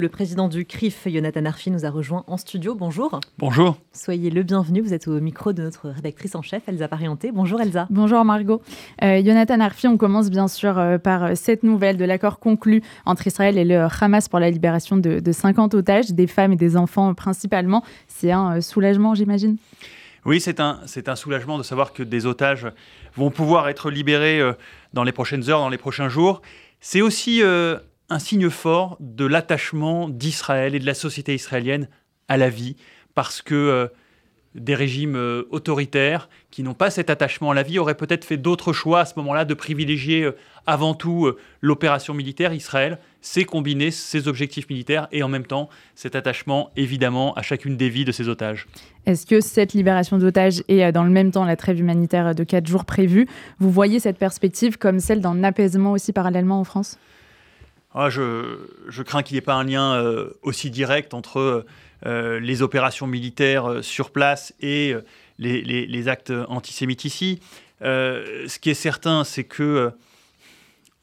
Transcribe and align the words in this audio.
Le 0.00 0.08
président 0.08 0.48
du 0.48 0.64
CRIF, 0.64 1.06
Jonathan 1.08 1.44
Arfi, 1.44 1.70
nous 1.70 1.84
a 1.84 1.90
rejoint 1.90 2.24
en 2.26 2.38
studio. 2.38 2.74
Bonjour. 2.74 3.20
Bonjour. 3.36 3.76
Soyez 3.92 4.30
le 4.30 4.42
bienvenu. 4.42 4.80
Vous 4.80 4.94
êtes 4.94 5.06
au 5.08 5.20
micro 5.20 5.52
de 5.52 5.62
notre 5.62 5.90
rédactrice 5.90 6.34
en 6.34 6.40
chef, 6.40 6.62
Elsa 6.68 6.88
Parienté. 6.88 7.32
Bonjour 7.32 7.60
Elsa. 7.60 7.86
Bonjour 7.90 8.24
Margot. 8.24 8.62
Euh, 9.02 9.22
Jonathan 9.22 9.60
Arfi, 9.60 9.88
on 9.88 9.98
commence 9.98 10.30
bien 10.30 10.48
sûr 10.48 10.78
euh, 10.78 10.96
par 10.96 11.24
euh, 11.24 11.32
cette 11.34 11.64
nouvelle 11.64 11.98
de 11.98 12.06
l'accord 12.06 12.38
conclu 12.38 12.82
entre 13.04 13.26
Israël 13.26 13.58
et 13.58 13.64
le 13.66 13.88
Hamas 14.00 14.26
pour 14.30 14.38
la 14.38 14.48
libération 14.48 14.96
de, 14.96 15.20
de 15.20 15.32
50 15.32 15.74
otages, 15.74 16.12
des 16.12 16.26
femmes 16.26 16.54
et 16.54 16.56
des 16.56 16.78
enfants 16.78 17.12
principalement. 17.12 17.84
C'est 18.08 18.32
un 18.32 18.62
soulagement, 18.62 19.14
j'imagine? 19.14 19.58
Oui, 20.24 20.40
c'est 20.40 20.60
un, 20.60 20.80
c'est 20.86 21.10
un 21.10 21.16
soulagement 21.16 21.58
de 21.58 21.62
savoir 21.62 21.92
que 21.92 22.02
des 22.02 22.24
otages 22.24 22.68
vont 23.16 23.30
pouvoir 23.30 23.68
être 23.68 23.90
libérés 23.90 24.40
dans 24.94 25.04
les 25.04 25.12
prochaines 25.12 25.50
heures, 25.50 25.60
dans 25.60 25.68
les 25.68 25.78
prochains 25.78 26.08
jours. 26.08 26.40
C'est 26.80 27.02
aussi 27.02 27.42
un 28.10 28.18
signe 28.18 28.50
fort 28.50 28.96
de 29.00 29.24
l'attachement 29.24 30.08
d'Israël 30.08 30.74
et 30.74 30.80
de 30.80 30.86
la 30.86 30.94
société 30.94 31.34
israélienne 31.34 31.88
à 32.28 32.36
la 32.36 32.50
vie, 32.50 32.76
parce 33.14 33.40
que 33.40 33.54
euh, 33.54 33.86
des 34.56 34.74
régimes 34.74 35.14
euh, 35.14 35.44
autoritaires 35.50 36.28
qui 36.50 36.64
n'ont 36.64 36.74
pas 36.74 36.90
cet 36.90 37.08
attachement 37.08 37.52
à 37.52 37.54
la 37.54 37.62
vie 37.62 37.78
auraient 37.78 37.96
peut-être 37.96 38.24
fait 38.24 38.36
d'autres 38.36 38.72
choix 38.72 39.00
à 39.00 39.04
ce 39.04 39.14
moment-là 39.18 39.44
de 39.44 39.54
privilégier 39.54 40.24
euh, 40.24 40.36
avant 40.66 40.94
tout 40.94 41.30
l'opération 41.60 42.12
militaire. 42.12 42.52
Israël 42.52 42.98
sait 43.20 43.44
combiner 43.44 43.92
ses 43.92 44.26
objectifs 44.26 44.68
militaires 44.68 45.06
et 45.12 45.22
en 45.22 45.28
même 45.28 45.46
temps 45.46 45.68
cet 45.94 46.16
attachement 46.16 46.70
évidemment 46.76 47.32
à 47.34 47.42
chacune 47.42 47.76
des 47.76 47.88
vies 47.88 48.04
de 48.04 48.12
ses 48.12 48.28
otages. 48.28 48.66
Est-ce 49.06 49.24
que 49.24 49.40
cette 49.40 49.72
libération 49.72 50.18
d'otages 50.18 50.62
et 50.68 50.90
dans 50.92 51.04
le 51.04 51.10
même 51.10 51.30
temps 51.30 51.44
la 51.44 51.56
trêve 51.56 51.78
humanitaire 51.78 52.34
de 52.34 52.44
quatre 52.44 52.66
jours 52.66 52.84
prévue, 52.84 53.26
vous 53.58 53.70
voyez 53.70 54.00
cette 54.00 54.18
perspective 54.18 54.78
comme 54.78 55.00
celle 55.00 55.20
d'un 55.20 55.42
apaisement 55.44 55.92
aussi 55.92 56.12
parallèlement 56.12 56.60
en 56.60 56.64
France? 56.64 56.98
Ah, 57.92 58.08
je, 58.08 59.02
crains 59.02 59.22
qu'il 59.22 59.34
n'y 59.34 59.38
ait 59.38 59.42
pas 59.42 59.54
un 59.54 59.64
lien 59.64 59.94
euh, 59.94 60.30
aussi 60.42 60.70
direct 60.70 61.12
entre 61.12 61.66
euh, 62.06 62.40
les 62.40 62.62
opérations 62.62 63.08
militaires 63.08 63.68
euh, 63.68 63.82
sur 63.82 64.10
place 64.10 64.54
et 64.60 64.94
les, 65.38 66.08
actes 66.08 66.32
antisémites 66.48 67.04
ici. 67.04 67.40
ce 67.80 68.58
qui 68.58 68.70
est 68.70 68.74
certain, 68.74 69.24
c'est 69.24 69.44
que 69.44 69.90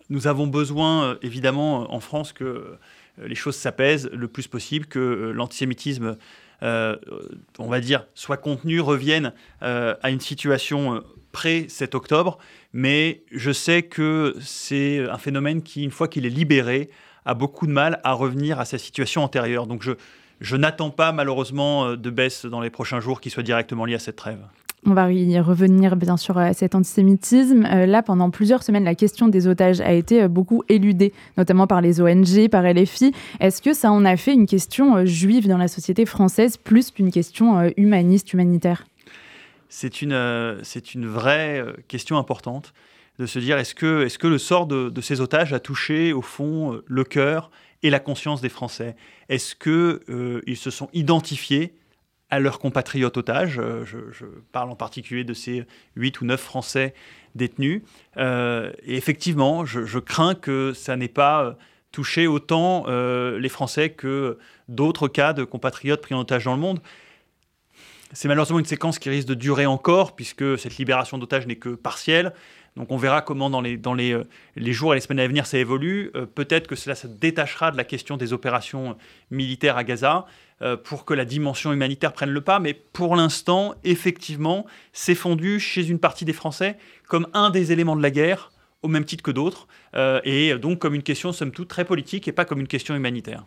nous 0.10 0.28
avons 0.28 0.48
besoin, 0.48 1.18
évidemment, 1.22 1.94
en 1.94 2.00
France, 2.00 2.32
que 2.32 2.78
les 3.18 3.36
choses 3.36 3.56
s'apaisent 3.56 4.10
le 4.14 4.28
plus 4.30 4.48
possible, 4.48 4.86
que 4.86 5.32
l'antisémitisme, 5.36 6.16
on 6.62 7.68
va 7.68 7.80
dire, 7.80 8.06
soit 8.16 8.38
contenu, 8.38 8.80
revienne 8.80 9.34
à 9.62 10.10
une 10.10 10.20
situation 10.20 11.04
pré-7 11.32 11.96
octobre, 11.96 12.38
mais 12.74 13.24
je 13.32 13.52
sais 13.52 13.84
que 13.84 14.36
c'est 14.42 15.08
un 15.10 15.18
phénomène 15.18 15.62
qui, 15.62 15.84
une 15.84 15.92
fois 15.92 16.08
qu'il 16.08 16.26
est 16.26 16.30
libéré, 16.30 16.90
a 17.26 17.34
beaucoup 17.34 17.68
de 17.68 17.72
mal 17.72 18.00
à 18.04 18.14
revenir 18.14 18.60
à 18.60 18.66
sa 18.66 18.78
situation 18.78 19.24
antérieure. 19.24 19.68
Donc 19.68 19.84
je, 19.84 19.92
je 20.42 20.56
n'attends 20.56 20.90
pas 20.90 21.12
malheureusement 21.12 21.86
euh, 21.86 21.98
de 21.98 22.10
baisse 22.10 22.46
dans 22.46 22.62
les 22.62 22.70
prochains 22.70 23.00
jours 23.00 23.22
qui 23.22 23.30
soit 23.30 23.44
directement 23.44 23.86
liée 23.86 23.96
à 23.96 24.00
cette 24.00 24.16
trêve. 24.16 24.40
On 24.86 24.94
va 24.94 25.12
y 25.12 25.40
revenir 25.40 25.96
bien 25.96 26.18
sûr 26.18 26.38
à 26.38 26.54
cet 26.54 26.76
antisémitisme. 26.76 27.66
Euh, 27.66 27.86
là, 27.86 28.04
pendant 28.04 28.30
plusieurs 28.30 28.64
semaines, 28.64 28.86
la 28.86 28.96
question 28.96 29.28
des 29.28 29.48
otages 29.48 29.82
a 29.82 29.92
été 29.92 30.24
euh, 30.24 30.28
beaucoup 30.28 30.64
éludée, 30.70 31.14
notamment 31.38 31.68
par 31.68 31.82
les 31.82 32.00
ONG, 32.00 32.48
par 32.50 32.64
LFI. 32.64 33.12
Est-ce 33.40 33.62
que 33.62 33.74
ça 33.74 33.92
en 33.92 34.06
a 34.06 34.16
fait 34.16 34.34
une 34.34 34.46
question 34.46 35.06
juive 35.06 35.48
dans 35.48 35.58
la 35.58 35.68
société 35.68 36.06
française 36.06 36.58
plus 36.58 36.92
qu'une 36.92 37.12
question 37.12 37.72
humaniste, 37.76 38.32
humanitaire? 38.34 38.86
C'est 39.70 40.02
une, 40.02 40.14
euh, 40.14 40.64
c'est 40.64 40.94
une 40.94 41.08
vraie 41.08 41.60
euh, 41.60 41.74
question 41.88 42.18
importante 42.18 42.74
de 43.20 43.26
se 43.26 43.40
dire 43.40 43.58
est-ce 43.58 43.76
que, 43.76 44.06
est 44.06 44.18
que 44.18 44.28
le 44.28 44.38
sort 44.38 44.66
de, 44.66 45.02
ces 45.02 45.22
otages 45.22 45.52
a 45.54 45.60
touché 45.60 46.14
au 46.14 46.22
fond 46.22 46.74
euh, 46.74 46.84
le 46.88 47.04
cœur 47.04 47.52
et 47.84 47.90
la 47.90 48.00
conscience 48.00 48.42
des 48.42 48.50
Français? 48.50 48.96
Est-ce 49.28 49.56
qu'ils 49.56 50.42
ils 50.48 50.58
se 50.58 50.72
sont 50.72 50.90
identifiés 50.94 51.74
à 52.30 52.40
leurs 52.40 52.60
compatriotes 52.60 53.18
otages 53.18 53.62
je, 53.86 54.26
parle 54.52 54.70
en 54.70 54.76
particulier 54.76 55.24
de 55.24 55.34
ces 55.34 55.66
huit 55.96 56.20
ou 56.22 56.26
neuf 56.26 56.42
Français 56.42 56.94
détenus. 57.36 57.82
et 58.18 58.72
effectivement, 58.86 59.66
je, 59.66 60.00
crains 60.00 60.36
que 60.36 60.74
ça 60.74 60.96
n'ait 60.96 61.08
pas 61.08 61.58
touché 61.92 62.28
autant 62.28 62.86
les 62.88 63.50
Français 63.50 63.92
que 63.92 64.38
d'autres 64.68 65.08
cas 65.08 65.34
de 65.34 65.44
compatriotes 65.44 66.02
pris 66.02 66.16
en 66.16 66.20
otage 66.20 66.46
dans 66.46 66.56
le 66.56 66.60
monde. 66.60 66.80
C'est 68.14 68.28
malheureusement 68.28 68.60
une 68.60 68.66
séquence 68.66 69.00
qui 69.00 69.10
risque 69.10 69.28
de 69.28 69.34
durer 69.34 69.66
encore, 69.66 70.16
puisque 70.16 70.58
cette 70.58 70.78
libération 70.78 71.18
d'otages 71.18 71.46
n'est 71.46 71.58
que 71.58 71.70
partielle. 71.70 72.34
Donc 72.78 72.92
on 72.92 72.98
verra 72.98 73.22
comment 73.22 73.50
dans 73.50 73.60
les, 73.60 73.78
euh, 74.14 74.24
jours 74.58 74.94
et 74.94 74.98
les 74.98 75.02
semaines 75.02 75.20
à 75.20 75.28
venir 75.28 75.46
ça 75.46 75.58
évolue. 75.58 76.12
Euh, 76.16 76.26
peut-être 76.26 76.68
que 76.68 76.76
cela 76.76 76.96
se 76.96 77.08
détachera 77.08 77.72
de 77.72 77.78
la 77.78 77.84
question 77.84 78.18
des 78.18 78.34
opérations 78.34 78.96
militaires 79.32 79.78
à 79.78 79.84
Gaza 79.84 80.26
euh, 80.26 80.47
pour 80.84 81.06
que 81.06 81.14
la 81.14 81.26
dimension 81.26 81.72
humanitaire 81.72 82.14
prenne 82.14 82.32
le 82.32 82.42
pas. 82.42 82.60
Mais 82.60 82.74
pour 82.74 83.16
l'instant, 83.16 83.76
effectivement, 83.84 84.66
c'est 84.94 85.16
fondu 85.16 85.60
chez 85.60 85.88
une 85.88 86.00
partie 86.00 86.26
des 86.26 86.34
Français 86.34 86.78
comme 87.08 87.28
un 87.34 87.50
des 87.50 87.72
éléments 87.72 87.96
de 87.96 88.02
la 88.02 88.12
guerre, 88.12 88.52
au 88.82 88.88
même 88.88 89.06
titre 89.06 89.24
que 89.24 89.32
d'autres, 89.32 89.68
et 90.24 90.56
donc 90.58 90.80
comme 90.80 90.96
une 90.96 91.04
question, 91.04 91.32
somme 91.32 91.52
toute, 91.52 91.68
très 91.68 91.86
politique 91.86 92.28
et 92.28 92.32
pas 92.32 92.46
comme 92.46 92.60
une 92.60 92.68
question 92.68 92.96
humanitaire. 92.96 93.46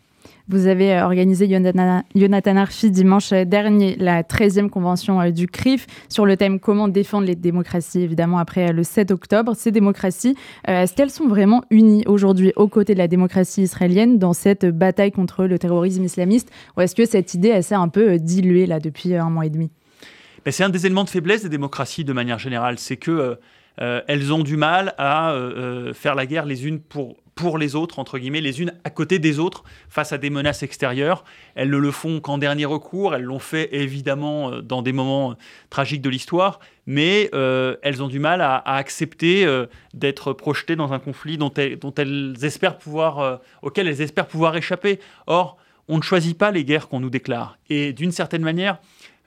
Vous 0.51 0.67
avez 0.67 0.95
euh, 0.95 1.05
organisé, 1.05 1.49
Jonathan 1.49 2.57
Arfi, 2.57 2.91
dimanche 2.91 3.31
dernier, 3.31 3.95
la 3.95 4.25
13e 4.25 4.69
convention 4.69 5.21
euh, 5.21 5.31
du 5.31 5.47
CRIF 5.47 5.87
sur 6.09 6.27
le 6.27 6.37
thème 6.37 6.59
Comment 6.59 6.89
défendre 6.89 7.25
les 7.25 7.37
démocraties, 7.37 8.01
évidemment, 8.01 8.39
après 8.39 8.71
euh, 8.71 8.73
le 8.73 8.83
7 8.83 9.13
octobre. 9.13 9.55
Ces 9.55 9.71
démocraties, 9.71 10.35
est-ce 10.67 10.95
qu'elles 10.95 11.11
sont 11.11 11.29
vraiment 11.29 11.63
unies 11.71 12.03
aujourd'hui 12.07 12.53
aux 12.57 12.67
côtés 12.67 12.95
de 12.95 12.99
la 12.99 13.07
démocratie 13.07 13.63
israélienne 13.63 14.19
dans 14.19 14.33
cette 14.33 14.67
bataille 14.67 15.13
contre 15.13 15.45
le 15.45 15.57
terrorisme 15.57 16.03
islamiste 16.03 16.51
Ou 16.77 16.81
est-ce 16.81 16.97
que 16.97 17.05
cette 17.05 17.33
idée, 17.35 17.51
elle 17.51 17.63
s'est 17.63 17.77
un 17.77 17.89
peu 17.89 18.19
diluée 18.19 18.67
là 18.67 18.81
depuis 18.81 19.15
un 19.15 19.31
mois 19.31 19.47
et 19.47 19.51
demi? 19.51 19.71
C'est 20.49 20.65
un 20.65 20.69
des 20.69 20.85
éléments 20.85 21.05
de 21.05 21.11
faiblesse 21.11 21.45
des 21.45 21.49
démocraties 21.49 22.05
de 22.05 22.13
manière 22.13 22.41
générale. 22.41 22.77
C'est 22.81 22.97
que 22.97 23.39
elles 23.77 24.33
ont 24.33 24.43
du 24.43 24.57
mal 24.57 24.95
à 24.99 25.35
faire 25.95 26.15
la 26.15 26.27
guerre 26.27 26.45
les 26.45 26.67
unes 26.67 26.81
pour 26.81 27.17
pour 27.41 27.57
les 27.57 27.75
autres, 27.75 27.99
entre 27.99 28.19
guillemets, 28.19 28.43
les 28.43 28.61
unes 28.61 28.75
à 28.85 28.91
côté 28.91 29.19
des 29.19 29.39
autres, 29.39 29.65
face 29.89 30.13
à 30.13 30.19
des 30.19 30.29
menaces 30.29 30.63
extérieures. 30.63 31.25
Elles 31.55 31.71
ne 31.71 31.79
le 31.79 31.91
font 31.91 32.21
qu'en 32.21 32.37
dernier 32.37 32.67
recours, 32.67 33.15
elles 33.15 33.23
l'ont 33.23 33.39
fait 33.39 33.71
évidemment 33.73 34.53
euh, 34.53 34.61
dans 34.61 34.83
des 34.83 34.93
moments 34.93 35.31
euh, 35.31 35.35
tragiques 35.71 36.03
de 36.03 36.11
l'histoire, 36.11 36.61
mais 36.87 37.31
euh, 37.33 37.77
elles 37.83 38.03
ont 38.03 38.09
du 38.09 38.19
mal 38.19 38.43
à, 38.43 38.59
accepter 38.59 39.47
d'être 39.95 40.35
projetées 40.35 40.77
dans 40.77 40.93
un 40.93 40.99
conflit 40.99 41.39
dont 41.39 41.53
elles, 41.55 42.35
espèrent 42.43 42.77
pouvoir, 42.77 43.41
auquel 43.63 43.89
elles 43.89 44.03
espèrent 44.03 44.27
pouvoir 44.27 44.55
échapper. 44.57 44.99
Or, 45.27 45.57
on 45.89 45.97
ne 45.97 46.03
choisit 46.03 46.37
pas 46.37 46.51
les 46.51 46.65
guerres 46.65 46.89
qu'on 46.89 47.01
nous 47.01 47.11
déclare. 47.11 47.59
Et 47.71 47.93
d'une 47.93 48.13
certaine 48.13 48.43
manière, 48.43 48.79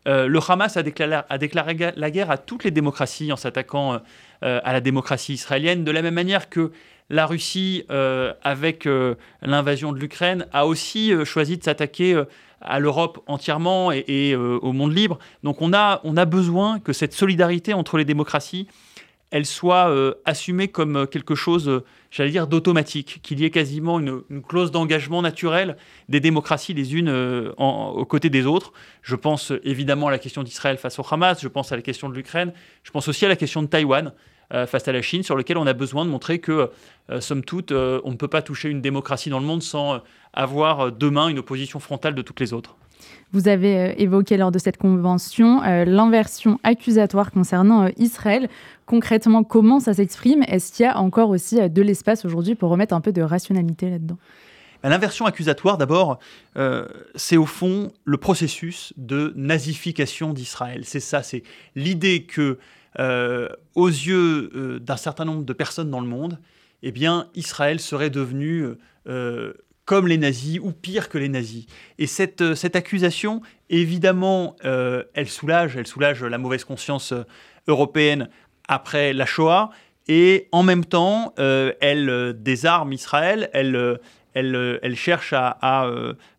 le 0.05 0.39
Hamas 0.45 0.75
a 0.75 0.83
déclaré, 0.83 1.75
la 1.95 2.11
guerre 2.11 2.31
à 2.31 2.37
toutes 2.37 2.63
les 2.63 2.71
démocraties 2.71 3.31
en 3.31 3.37
s'attaquant 3.37 4.01
à 4.41 4.73
la 4.73 4.81
démocratie 4.81 5.33
israélienne, 5.33 5.85
de 5.85 5.91
la 5.91 6.01
même 6.01 6.15
manière 6.15 6.49
que 6.49 6.71
la 7.09 7.25
Russie, 7.25 7.83
euh, 7.91 8.33
avec 8.43 8.85
euh, 8.85 9.15
l'invasion 9.41 9.91
de 9.91 9.99
l'Ukraine, 9.99 10.47
a 10.51 10.65
aussi 10.65 11.13
euh, 11.13 11.25
choisi 11.25 11.57
de 11.57 11.63
s'attaquer 11.63 12.21
à 12.61 12.79
l'Europe 12.79 13.21
entièrement 13.27 13.91
et, 13.91 14.35
au 14.35 14.71
monde 14.71 14.95
libre. 14.95 15.19
Donc 15.43 15.61
on 15.61 15.73
a, 15.73 15.99
on 16.05 16.15
a 16.15 16.25
besoin 16.25 16.79
que 16.79 16.93
cette 16.93 17.13
solidarité 17.13 17.73
entre 17.73 17.97
les 17.97 18.05
démocraties, 18.05 18.67
elle 19.31 19.45
soit 19.45 19.93
assumée 20.23 20.69
comme 20.69 21.05
quelque 21.07 21.35
chose, 21.35 21.83
j'allais 22.09 22.29
dire, 22.29 22.47
d'automatique, 22.47 23.19
qu'il 23.21 23.41
y 23.41 23.45
ait 23.45 23.49
quasiment 23.49 23.99
une, 23.99 24.21
clause 24.47 24.71
d'engagement 24.71 25.21
naturelle 25.21 25.75
des 26.07 26.21
démocraties 26.21 26.73
les 26.73 26.95
unes 26.95 27.09
aux 27.57 28.05
côtés 28.05 28.29
des 28.29 28.45
autres. 28.45 28.71
Je 29.01 29.17
pense 29.17 29.51
évidemment 29.65 30.07
à 30.07 30.11
la 30.11 30.19
question 30.19 30.41
d'Israël 30.41 30.77
face 30.77 30.97
au 30.99 31.05
Hamas, 31.11 31.41
je 31.41 31.49
pense 31.49 31.73
à 31.73 31.75
la 31.75 31.81
question 31.81 32.07
de 32.07 32.15
l'Ukraine, 32.15 32.53
je 32.83 32.91
pense 32.91 33.09
aussi 33.09 33.25
à 33.25 33.29
la 33.29 33.35
question 33.35 33.61
de 33.61 33.67
Taïwan. 33.67 34.13
Euh, 34.53 34.67
face 34.67 34.87
à 34.87 34.91
la 34.91 35.01
Chine, 35.01 35.23
sur 35.23 35.35
lequel 35.35 35.57
on 35.57 35.65
a 35.65 35.73
besoin 35.73 36.05
de 36.05 36.11
montrer 36.11 36.37
que, 36.37 36.69
euh, 37.09 37.21
somme 37.21 37.43
toute, 37.43 37.71
euh, 37.71 37.99
on 38.03 38.11
ne 38.11 38.17
peut 38.17 38.27
pas 38.27 38.43
toucher 38.43 38.69
une 38.69 38.81
démocratie 38.81 39.31
dans 39.31 39.39
le 39.39 39.45
monde 39.47 39.63
sans 39.63 40.01
avoir 40.31 40.91
demain 40.91 41.27
une 41.27 41.39
opposition 41.39 41.79
frontale 41.79 42.13
de 42.13 42.21
toutes 42.21 42.39
les 42.39 42.53
autres. 42.53 42.75
Vous 43.31 43.47
avez 43.47 43.99
évoqué 43.99 44.37
lors 44.37 44.51
de 44.51 44.59
cette 44.59 44.77
convention 44.77 45.61
l'inversion 45.85 46.59
accusatoire 46.63 47.31
concernant 47.31 47.89
Israël. 47.97 48.47
Concrètement, 48.85 49.43
comment 49.43 49.79
ça 49.79 49.93
s'exprime? 49.93 50.43
Est-ce 50.47 50.71
qu'il 50.71 50.85
y 50.85 50.87
a 50.87 50.97
encore 50.99 51.29
aussi 51.29 51.69
de 51.69 51.81
l'espace 51.81 52.23
aujourd'hui 52.23 52.55
pour 52.55 52.69
remettre 52.69 52.93
un 52.93 53.01
peu 53.01 53.11
de 53.11 53.21
rationalité 53.21 53.89
là-dedans? 53.89 54.17
Ben, 54.83 54.89
L'inversion 54.89 55.25
accusatoire, 55.25 55.77
d'abord, 55.77 56.19
c'est 57.15 57.37
au 57.37 57.45
fond 57.45 57.91
le 58.05 58.17
processus 58.17 58.93
de 58.97 59.33
nazification 59.35 60.31
d'Israël. 60.31 60.81
C'est 60.83 61.01
ça, 61.01 61.23
c'est 61.23 61.43
l'idée 61.75 62.23
que 62.23 62.59
euh, 62.99 63.49
aux 63.75 63.87
yeux 63.87 64.51
euh, 64.55 64.79
d'un 64.79 64.97
certain 64.97 65.25
nombre 65.25 65.43
de 65.43 65.53
personnes 65.53 65.89
dans 65.89 66.01
le 66.01 66.07
monde, 66.07 66.39
eh 66.81 66.91
bien, 66.91 67.29
Israël 67.35 67.79
serait 67.79 68.09
devenu 68.09 68.67
euh, 69.07 69.53
comme 69.85 70.07
les 70.07 70.17
nazis 70.17 70.59
ou 70.61 70.71
pire 70.71 71.09
que 71.09 71.17
les 71.17 71.29
nazis. 71.29 71.65
Et 71.97 72.07
cette, 72.07 72.55
cette 72.55 72.75
accusation, 72.75 73.41
évidemment, 73.69 74.55
elle 74.63 75.27
soulage, 75.27 75.75
elle 75.75 75.87
soulage 75.87 76.23
la 76.23 76.37
mauvaise 76.37 76.63
conscience 76.63 77.13
européenne 77.67 78.29
après 78.67 79.13
la 79.13 79.25
Shoah, 79.25 79.71
et 80.07 80.47
en 80.51 80.63
même 80.63 80.85
temps, 80.85 81.33
elle 81.37 82.33
désarme 82.37 82.93
Israël, 82.93 83.49
elle, 83.53 83.99
elle, 84.33 84.79
elle 84.81 84.95
cherche 84.95 85.33
à, 85.33 85.87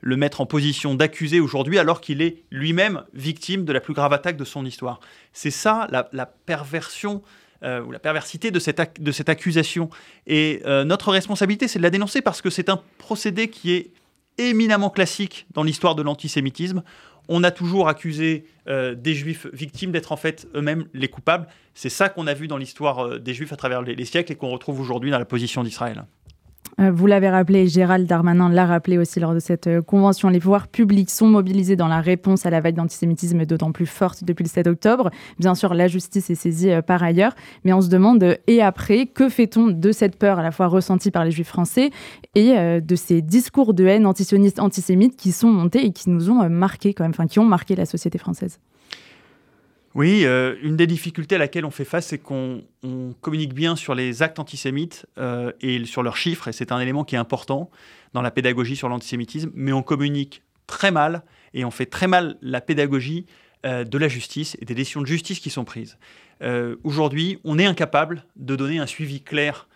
le 0.00 0.16
mettre 0.16 0.40
en 0.40 0.46
position 0.46 0.94
d'accusé 0.94 1.40
aujourd'hui 1.40 1.78
alors 1.78 2.00
qu'il 2.00 2.22
est 2.22 2.42
lui-même 2.50 3.04
victime 3.14 3.64
de 3.64 3.72
la 3.72 3.80
plus 3.80 3.94
grave 3.94 4.12
attaque 4.12 4.36
de 4.36 4.44
son 4.44 4.64
histoire. 4.64 5.00
C'est 5.32 5.50
ça 5.50 5.88
la, 5.90 6.26
perversion 6.26 7.22
ou 7.62 7.90
la 7.90 7.98
perversité 7.98 8.50
de 8.50 8.58
cette, 8.58 9.28
accusation. 9.28 9.90
Et 10.26 10.62
notre 10.84 11.10
responsabilité, 11.10 11.68
c'est 11.68 11.78
de 11.78 11.84
la 11.84 11.90
dénoncer 11.90 12.20
parce 12.20 12.42
que 12.42 12.50
c'est 12.50 12.68
un 12.68 12.80
procédé 12.98 13.48
qui 13.48 13.72
est 13.72 13.90
éminemment 14.38 14.90
classique 14.90 15.46
dans 15.52 15.62
l'histoire 15.62 15.94
de 15.94 16.02
l'antisémitisme. 16.02 16.82
On 17.28 17.42
a 17.42 17.50
toujours 17.50 17.88
accusé 17.88 18.44
euh, 18.68 18.94
des 18.94 19.14
juifs 19.14 19.46
victimes 19.52 19.92
d'être 19.92 20.12
en 20.12 20.16
fait 20.16 20.46
eux-mêmes 20.54 20.86
les 20.92 21.08
coupables. 21.08 21.46
C'est 21.74 21.88
ça 21.88 22.08
qu'on 22.08 22.26
a 22.26 22.34
vu 22.34 22.48
dans 22.48 22.58
l'histoire 22.58 23.06
euh, 23.06 23.18
des 23.18 23.32
juifs 23.32 23.52
à 23.52 23.56
travers 23.56 23.82
les 23.82 24.04
siècles 24.04 24.32
et 24.32 24.36
qu'on 24.36 24.50
retrouve 24.50 24.80
aujourd'hui 24.80 25.10
dans 25.10 25.18
la 25.18 25.24
position 25.24 25.64
d'Israël. 25.64 26.04
Euh, 26.80 26.90
vous 26.90 27.06
l'avez 27.06 27.28
rappelé, 27.28 27.68
Gérald 27.68 28.06
Darmanin 28.06 28.48
l'a 28.48 28.66
rappelé 28.66 28.98
aussi 28.98 29.20
lors 29.20 29.34
de 29.34 29.38
cette 29.38 29.68
euh, 29.68 29.82
convention. 29.82 30.28
Les 30.28 30.40
pouvoirs 30.40 30.66
publics 30.66 31.10
sont 31.10 31.28
mobilisés 31.28 31.76
dans 31.76 31.86
la 31.86 32.00
réponse 32.00 32.46
à 32.46 32.50
la 32.50 32.60
vague 32.60 32.74
d'antisémitisme 32.74 33.44
d'autant 33.44 33.70
plus 33.70 33.86
forte 33.86 34.24
depuis 34.24 34.42
le 34.42 34.48
7 34.48 34.66
octobre. 34.66 35.10
Bien 35.38 35.54
sûr, 35.54 35.72
la 35.74 35.86
justice 35.86 36.30
est 36.30 36.34
saisie 36.34 36.70
euh, 36.70 36.82
par 36.82 37.02
ailleurs, 37.02 37.34
mais 37.64 37.72
on 37.72 37.80
se 37.80 37.88
demande 37.88 38.38
et 38.46 38.62
après, 38.62 39.06
que 39.06 39.28
fait-on 39.28 39.68
de 39.68 39.92
cette 39.92 40.16
peur 40.16 40.38
à 40.38 40.42
la 40.42 40.50
fois 40.50 40.66
ressentie 40.66 41.10
par 41.10 41.24
les 41.24 41.30
juifs 41.30 41.48
français 41.48 41.90
et 42.34 42.54
de 42.80 42.96
ces 42.96 43.22
discours 43.22 43.74
de 43.74 43.84
haine 43.84 44.06
antisionistes, 44.06 44.58
antisémites 44.58 45.16
qui 45.16 45.32
sont 45.32 45.50
montés 45.50 45.84
et 45.84 45.92
qui 45.92 46.10
nous 46.10 46.30
ont 46.30 46.48
marqué 46.48 46.94
quand 46.94 47.04
même, 47.04 47.12
enfin 47.12 47.26
qui 47.26 47.38
ont 47.38 47.44
marqué 47.44 47.76
la 47.76 47.86
société 47.86 48.18
française? 48.18 48.58
Oui, 49.94 50.24
euh, 50.24 50.56
une 50.60 50.76
des 50.76 50.88
difficultés 50.88 51.36
à 51.36 51.38
laquelle 51.38 51.64
on 51.64 51.70
fait 51.70 51.84
face, 51.84 52.08
c'est 52.08 52.18
qu'on 52.18 52.64
communique 53.20 53.54
bien 53.54 53.76
sur 53.76 53.94
les 53.94 54.22
actes 54.22 54.40
antisémites 54.40 55.06
euh, 55.18 55.52
et 55.60 55.84
sur 55.84 56.02
leurs 56.02 56.16
chiffres, 56.16 56.48
et 56.48 56.52
c'est 56.52 56.72
un 56.72 56.80
élément 56.80 57.04
qui 57.04 57.14
est 57.14 57.18
important 57.18 57.70
dans 58.12 58.20
la 58.20 58.32
pédagogie 58.32 58.74
sur 58.74 58.88
l'antisémitisme, 58.88 59.52
mais 59.54 59.72
on 59.72 59.82
communique 59.82 60.42
très 60.66 60.90
mal 60.90 61.22
et 61.52 61.64
on 61.64 61.70
fait 61.70 61.86
très 61.86 62.08
mal 62.08 62.36
la 62.42 62.60
pédagogie 62.60 63.26
euh, 63.64 63.84
de 63.84 63.96
la 63.96 64.08
justice 64.08 64.56
et 64.60 64.64
des 64.64 64.74
décisions 64.74 65.00
de 65.00 65.06
justice 65.06 65.38
qui 65.38 65.50
sont 65.50 65.64
prises. 65.64 65.96
Aujourd'hui, 66.82 67.38
on 67.44 67.58
est 67.58 67.64
incapable 67.64 68.26
de 68.36 68.54
donner 68.54 68.78
un 68.78 68.86
suivi 68.86 69.22
clair 69.22 69.66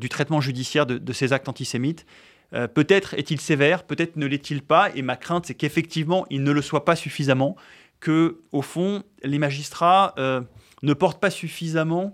du 0.00 0.08
traitement 0.08 0.40
judiciaire 0.40 0.84
de, 0.84 0.98
de 0.98 1.12
ces 1.12 1.32
actes 1.32 1.48
antisémites. 1.48 2.06
peut-être 2.50 3.14
est-il 3.14 3.40
sévère, 3.40 3.84
peut-être 3.84 4.16
ne 4.16 4.26
l'est-il 4.26 4.62
pas, 4.62 4.90
et 4.96 5.02
ma 5.02 5.14
crainte, 5.14 5.46
c'est 5.46 5.54
qu'effectivement, 5.54 6.26
il 6.30 6.42
ne 6.42 6.50
le 6.50 6.60
soit 6.60 6.84
pas 6.84 6.96
suffisamment, 6.96 7.56
que, 8.00 8.40
au 8.52 8.62
fond, 8.62 9.02
les 9.22 9.38
magistrats 9.38 10.14
euh, 10.18 10.40
ne 10.82 10.94
portent 10.94 11.20
pas 11.20 11.30
suffisamment 11.30 12.12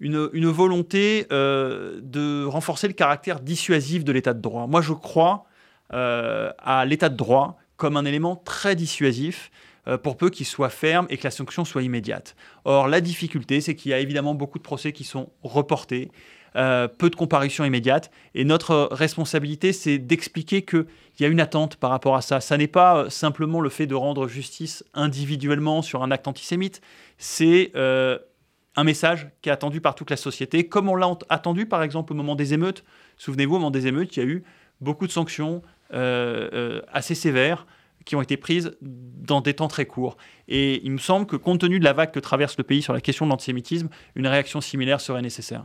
une, 0.00 0.48
volonté 0.48 1.26
euh, 1.32 1.98
de 2.02 2.44
renforcer 2.44 2.88
le 2.88 2.92
caractère 2.92 3.40
dissuasif 3.40 4.04
de 4.04 4.12
l'état 4.12 4.34
de 4.34 4.40
droit. 4.40 4.66
Moi, 4.66 4.82
je 4.82 4.92
crois 4.92 5.46
euh, 5.92 6.52
à 6.58 6.84
l'état 6.84 7.08
de 7.08 7.16
droit 7.16 7.58
comme 7.76 7.96
un 7.96 8.04
élément 8.04 8.36
très 8.36 8.76
dissuasif 8.76 9.50
pour 10.02 10.16
peu 10.16 10.30
qu'il 10.30 10.46
soit 10.46 10.70
ferme 10.70 11.06
et 11.10 11.18
que 11.18 11.24
la 11.24 11.30
sanction 11.30 11.66
soit 11.66 11.82
immédiate. 11.82 12.36
Or, 12.64 12.88
la 12.88 13.02
difficulté, 13.02 13.60
c'est 13.60 13.74
qu'il 13.74 13.90
y 13.90 13.94
a 13.94 13.98
évidemment 13.98 14.32
beaucoup 14.32 14.56
de 14.56 14.62
procès 14.62 14.92
qui 14.92 15.04
sont 15.04 15.28
reportés, 15.42 16.10
euh, 16.56 16.86
peu 16.86 17.10
de 17.10 17.16
comparutions 17.16 17.64
immédiates. 17.64 18.12
Et 18.36 18.44
notre 18.44 18.88
responsabilité, 18.92 19.72
c'est 19.72 19.98
d'expliquer 19.98 20.62
qu'il 20.62 20.86
y 21.18 21.24
a 21.24 21.28
une 21.28 21.40
attente 21.40 21.74
par 21.74 21.90
rapport 21.90 22.14
à 22.14 22.22
ça. 22.22 22.40
Ça 22.40 22.56
n'est 22.56 22.68
pas 22.68 22.96
euh, 22.96 23.10
simplement 23.10 23.60
le 23.60 23.70
fait 23.70 23.88
de 23.88 23.94
rendre 23.96 24.28
justice 24.28 24.84
individuellement 24.94 25.82
sur 25.82 26.04
un 26.04 26.12
acte 26.12 26.28
antisémite, 26.28 26.80
c'est 27.18 27.72
euh, 27.74 28.18
un 28.76 28.84
message 28.84 29.28
qui 29.42 29.48
est 29.48 29.52
attendu 29.52 29.80
par 29.80 29.96
toute 29.96 30.10
la 30.10 30.16
société, 30.16 30.68
comme 30.68 30.88
on 30.88 30.94
l'a 30.94 31.10
attendu 31.28 31.66
par 31.66 31.82
exemple 31.82 32.12
au 32.12 32.16
moment 32.16 32.36
des 32.36 32.54
émeutes. 32.54 32.84
Souvenez-vous, 33.16 33.56
au 33.56 33.58
moment 33.58 33.72
des 33.72 33.88
émeutes, 33.88 34.16
il 34.16 34.20
y 34.20 34.22
a 34.22 34.28
eu 34.28 34.44
beaucoup 34.80 35.08
de 35.08 35.12
sanctions 35.12 35.62
assez 35.90 37.14
sévères 37.14 37.66
qui 38.04 38.16
ont 38.16 38.22
été 38.22 38.36
prises 38.36 38.76
dans 38.80 39.40
des 39.40 39.54
temps 39.54 39.68
très 39.68 39.86
courts. 39.86 40.16
Et 40.48 40.84
il 40.84 40.90
me 40.90 40.98
semble 40.98 41.26
que 41.26 41.36
compte 41.36 41.60
tenu 41.60 41.78
de 41.78 41.84
la 41.84 41.92
vague 41.92 42.10
que 42.10 42.20
traverse 42.20 42.56
le 42.58 42.64
pays 42.64 42.82
sur 42.82 42.92
la 42.92 43.00
question 43.00 43.26
de 43.26 43.30
l'antisémitisme, 43.30 43.88
une 44.16 44.26
réaction 44.26 44.60
similaire 44.60 45.00
serait 45.00 45.22
nécessaire. 45.22 45.64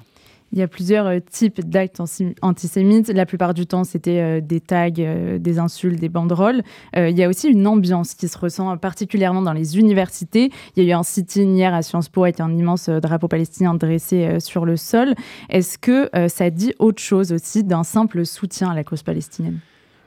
Il 0.51 0.59
y 0.59 0.61
a 0.61 0.67
plusieurs 0.67 1.05
euh, 1.05 1.19
types 1.19 1.61
d'actes 1.61 2.01
antisémites. 2.41 3.09
La 3.09 3.25
plupart 3.25 3.53
du 3.53 3.67
temps, 3.67 3.83
c'était 3.83 4.19
euh, 4.19 4.41
des 4.41 4.59
tags, 4.59 4.89
euh, 4.97 5.37
des 5.37 5.59
insultes, 5.59 5.99
des 5.99 6.09
banderoles. 6.09 6.63
il 6.95 7.17
y 7.17 7.23
a 7.23 7.29
aussi 7.29 7.49
une 7.49 7.67
ambiance 7.67 8.15
qui 8.15 8.27
se 8.27 8.37
ressent 8.37 8.77
particulièrement 8.77 9.41
dans 9.41 9.53
les 9.53 9.77
universités. 9.77 10.51
Il 10.75 10.83
y 10.83 10.87
a 10.87 10.89
eu 10.89 10.97
un 10.97 11.03
sit-in 11.03 11.55
hier 11.55 11.73
à 11.73 11.81
Sciences 11.81 12.09
Po 12.09 12.23
avec 12.23 12.39
un 12.39 12.55
immense 12.55 12.89
drapeau 12.89 13.27
palestinien 13.27 13.73
dressé 13.73 14.39
sur 14.39 14.65
le 14.65 14.77
sol. 14.77 15.13
Est-ce 15.49 15.77
que 15.77 16.09
ça 16.27 16.49
dit 16.49 16.73
autre 16.79 17.01
chose 17.01 17.31
aussi 17.31 17.63
d'un 17.63 17.83
simple 17.83 18.25
soutien 18.25 18.71
à 18.71 18.75
la 18.75 18.83
cause 18.83 19.03
palestinienne? 19.03 19.59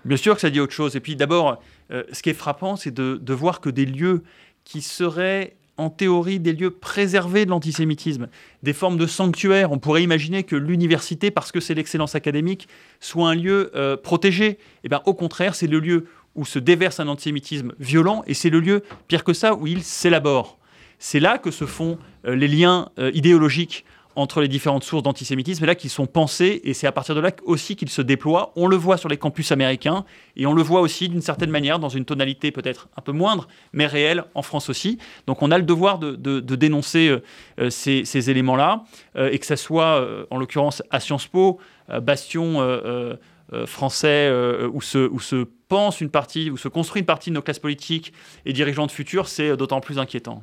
Bien 0.05 0.17
sûr 0.17 0.35
que 0.35 0.41
ça 0.41 0.50
dit 0.50 0.61
autre 0.61 0.73
chose. 0.73 0.97
Et 0.97 1.00
puis 1.00 1.17
d'abord, 1.17 1.61
ce 1.91 2.23
qui 2.23 2.31
est 2.31 2.35
frappant, 2.35 2.77
c'est 2.77 2.93
de, 2.93 3.19
de 3.23 3.35
voir 3.35 3.61
que 3.61 3.71
des 3.71 3.87
lieux 3.87 4.23
qui 4.65 4.83
seraient 4.83 5.56
en 5.82 5.90
théorie 5.90 6.38
des 6.38 6.52
lieux 6.52 6.70
préservés 6.70 7.44
de 7.44 7.50
l'antisémitisme, 7.50 8.29
des 8.62 8.73
formes 8.73 8.96
de 8.96 9.06
sanctuaires. 9.06 9.73
On 9.73 9.79
pourrait 9.79 10.02
imaginer 10.02 10.44
que 10.44 10.56
l'université, 10.56 11.31
parce 11.31 11.52
que 11.52 11.61
c'est 11.61 11.75
l'excellence 11.75 12.14
académique, 12.14 12.69
soit 13.00 13.29
un 13.29 13.34
lieu 13.34 13.70
euh, 13.75 13.96
protégé. 13.96 14.46
Et 14.46 14.58
eh 14.84 14.88
bien, 14.88 15.02
au 15.06 15.14
contraire, 15.14 15.55
c'est 15.55 15.67
le 15.67 15.81
lieu 15.81 16.06
où 16.34 16.44
se 16.44 16.58
déverse 16.58 17.00
un 17.00 17.08
antisémitisme 17.08 17.73
violent 17.79 18.23
et 18.26 18.34
c'est 18.34 18.50
le 18.50 18.61
lieu, 18.61 18.82
pire 19.08 19.25
que 19.25 19.32
ça, 19.32 19.55
où 19.55 19.67
il 19.67 19.82
s'élabore. 19.82 20.58
C'est 20.99 21.20
là 21.20 21.38
que 21.38 21.50
se 21.50 21.67
font 21.67 21.99
euh, 22.26 22.37
les 22.37 22.49
liens 22.49 22.90
euh, 22.99 23.11
idéologiques 23.12 23.85
entre 24.17 24.41
les 24.41 24.49
différentes 24.49 24.85
sources 24.85 25.03
d'antisémitisme, 25.03 25.64
et 25.64 25.67
là 25.67 25.75
qu'ils 25.75 25.91
sont 25.91 26.06
pensés, 26.06 26.61
et 26.64 26.75
c'est 26.75 26.87
à 26.87 26.93
partir 26.93 27.14
de 27.14 27.20
là 27.20 27.31
aussi 27.44 27.76
qu'ils 27.76 27.91
se 27.91 28.03
déploient. 28.03 28.53
On 28.56 28.67
le 28.67 28.76
voit 28.76 28.97
sur 28.97 29.09
les 29.09 29.17
campus 29.17 29.53
américains, 29.53 30.05
et 30.37 30.47
on 30.47 30.53
le 30.53 30.62
voit 30.62 30.81
aussi 30.81 31.09
d'une 31.09 31.23
certaine 31.23 31.50
manière, 31.50 31.79
dans 31.79 31.88
une 31.88 32.05
tonalité 32.05 32.50
peut-être 32.50 32.88
un 32.97 33.03
peu 33.03 33.12
moindre, 33.12 33.49
mais 33.73 33.87
réelle, 33.87 34.25
en 34.35 34.43
France 34.43 34.69
aussi. 34.69 34.99
Donc 35.26 35.43
on 35.43 35.50
a 35.50 35.59
le 35.59 35.64
devoir 35.64 35.99
de, 35.99 36.41
dénoncer 36.41 37.09
euh, 37.09 37.23
euh, 37.61 37.70
ces, 37.70 38.31
éléments-là, 38.31 38.85
euh, 39.17 39.31
et 39.31 39.38
que 39.38 39.47
ça 39.47 39.56
soit, 39.56 40.06
en 40.31 40.38
l'occurrence, 40.38 40.82
à 40.91 41.00
Sciences 41.00 41.26
Po, 41.26 41.59
bastion 42.03 42.59
français, 43.67 44.31
où 44.73 44.81
se, 44.81 45.47
pense 45.69 46.00
une 46.00 46.11
partie, 46.11 46.50
où 46.50 46.56
se 46.56 46.69
construit 46.69 47.00
une 47.00 47.06
partie 47.06 47.31
de 47.31 47.35
nos 47.35 47.43
classes 47.43 47.59
politiques 47.59 48.12
et 48.44 48.53
dirigeants 48.53 48.87
de 48.87 48.91
futur, 48.91 49.29
c'est 49.29 49.56
d'autant 49.56 49.81
plus 49.81 49.99
inquiétant. 49.99 50.43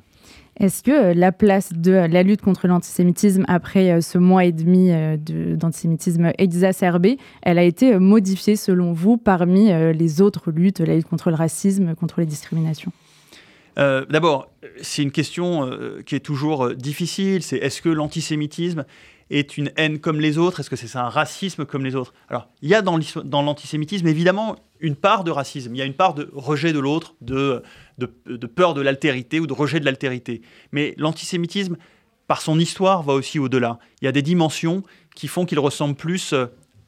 Est-ce 0.60 0.84
que 0.84 0.92
euh, 0.92 1.14
la 1.14 1.32
place 1.32 1.72
de 1.72 1.92
la 1.92 2.22
lutte 2.22 2.42
contre 2.42 2.68
l'antisémitisme 2.68 3.46
après 3.48 3.92
euh, 3.92 4.02
ce 4.02 4.18
mois 4.18 4.44
et 4.44 4.52
demi 4.52 4.92
euh, 4.92 5.16
d'antisémitisme 5.56 6.34
exacerbé, 6.38 7.18
elle 7.42 7.58
a 7.58 7.64
été 7.64 7.98
modifiée 7.98 8.58
selon 8.58 8.92
vous 8.92 9.18
parmi 9.18 9.72
les 9.94 10.22
autres 10.22 10.52
luttes, 10.52 10.80
la 10.80 10.96
lutte 10.96 11.08
contre 11.08 11.30
le 11.30 11.36
racisme, 11.36 11.96
contre 11.96 12.20
les 12.20 12.26
discriminations? 12.26 12.92
D'abord, 13.78 14.52
c'est 14.82 15.04
une 15.04 15.12
question 15.12 15.70
qui 16.06 16.16
est 16.16 16.20
toujours 16.20 16.76
difficile. 16.76 17.44
C'est 17.44 17.56
est-ce 17.58 17.82
que 17.82 17.88
l'antisémitisme 17.88 18.84
est 19.30 19.58
une 19.58 19.72
haine 19.76 20.00
comme 20.00 20.20
les 20.20 20.38
autres? 20.38 20.60
Est-ce 20.60 20.70
que 20.70 20.76
c'est 20.76 20.98
un 20.98 21.10
racisme 21.10 21.66
comme 21.66 21.84
les 21.84 21.96
autres? 21.96 22.14
Alors, 22.30 22.48
il 22.62 22.70
y 22.70 22.76
a 22.76 22.82
dans 22.82 23.42
l'antisémitisme 23.42 24.08
évidemment 24.08 24.56
une 24.80 24.96
part 24.96 25.24
de 25.24 25.32
racisme, 25.32 25.76
il 25.76 25.78
y 25.78 25.82
a 25.82 25.86
une 25.86 25.94
part 25.94 26.14
de 26.14 26.30
rejet 26.34 26.74
de 26.74 26.80
l'autre, 26.80 27.16
de, 27.22 27.64
peur 28.56 28.74
de 28.74 28.82
l'altérité 28.82 29.40
ou 29.40 29.48
de 29.48 29.54
rejet 29.54 29.80
de 29.80 29.86
l'altérité. 29.86 30.42
Mais 30.72 30.94
l'antisémitisme, 30.98 31.78
par 32.28 32.42
son 32.42 32.60
histoire, 32.60 33.04
va 33.04 33.14
aussi 33.14 33.40
au-delà. 33.40 33.80
Il 34.02 34.06
y 34.06 34.08
a 34.08 34.12
des 34.12 34.22
dimensions 34.22 34.84
qui 35.16 35.28
font 35.28 35.46
qu'il 35.46 35.60
ressemble 35.60 35.96
plus 35.96 36.34
euh, 36.34 36.46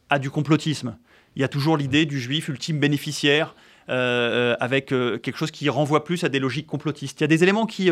à 0.09 0.19
du 0.19 0.29
complotisme. 0.29 0.97
Il 1.35 1.41
y 1.41 1.45
a 1.45 1.47
toujours 1.47 1.77
l'idée 1.77 2.05
du 2.05 2.19
juif 2.19 2.47
ultime 2.47 2.79
bénéficiaire, 2.79 3.55
euh, 3.89 4.53
euh, 4.53 4.55
avec 4.59 4.87
quelque 4.87 5.35
chose 5.35 5.51
qui 5.51 5.67
renvoie 5.69 6.03
plus 6.03 6.23
à 6.23 6.29
des 6.29 6.39
logiques 6.39 6.67
complotistes. 6.67 7.19
Il 7.19 7.23
y 7.23 7.25
a 7.25 7.27
des 7.27 7.43
éléments 7.43 7.65
qui, 7.65 7.89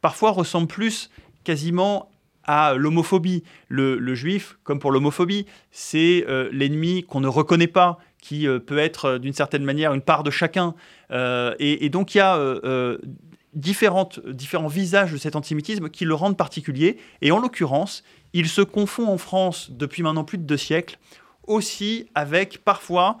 parfois, 0.00 0.30
ressemblent 0.30 0.68
plus 0.68 1.10
quasiment 1.44 2.10
à 2.48 2.74
l'homophobie. 2.74 3.44
Le, 3.68 4.14
juif, 4.14 4.58
comme 4.64 4.80
pour 4.80 4.90
l'homophobie, 4.90 5.46
c'est 5.70 6.26
l'ennemi 6.50 7.04
qu'on 7.04 7.20
ne 7.20 7.28
reconnaît 7.28 7.68
pas, 7.68 8.00
qui 8.20 8.46
euh, 8.46 8.58
peut 8.58 8.78
être 8.78 9.04
euh, 9.06 9.18
d'une 9.18 9.32
certaine 9.32 9.64
manière 9.64 9.94
une 9.94 10.02
part 10.02 10.22
de 10.22 10.30
chacun. 10.30 10.74
Euh, 11.10 11.54
et, 11.58 11.88
donc 11.88 12.14
il 12.14 12.18
y 12.18 12.20
a 12.20 12.38
différents 13.54 14.68
visages 14.68 15.12
de 15.12 15.16
cet 15.16 15.36
antisémitisme 15.36 15.88
qui 15.88 16.04
le 16.04 16.14
rendent 16.14 16.36
particulier. 16.36 16.98
Et 17.22 17.32
en 17.32 17.38
l'occurrence, 17.38 18.04
il 18.32 18.48
se 18.48 18.60
confond 18.60 19.08
en 19.08 19.18
France 19.18 19.70
depuis 19.70 20.02
maintenant 20.02 20.24
plus 20.24 20.38
de 20.38 20.44
deux 20.44 20.56
siècles 20.56 20.98
aussi 21.46 22.06
avec 22.14 22.62
parfois 22.62 23.18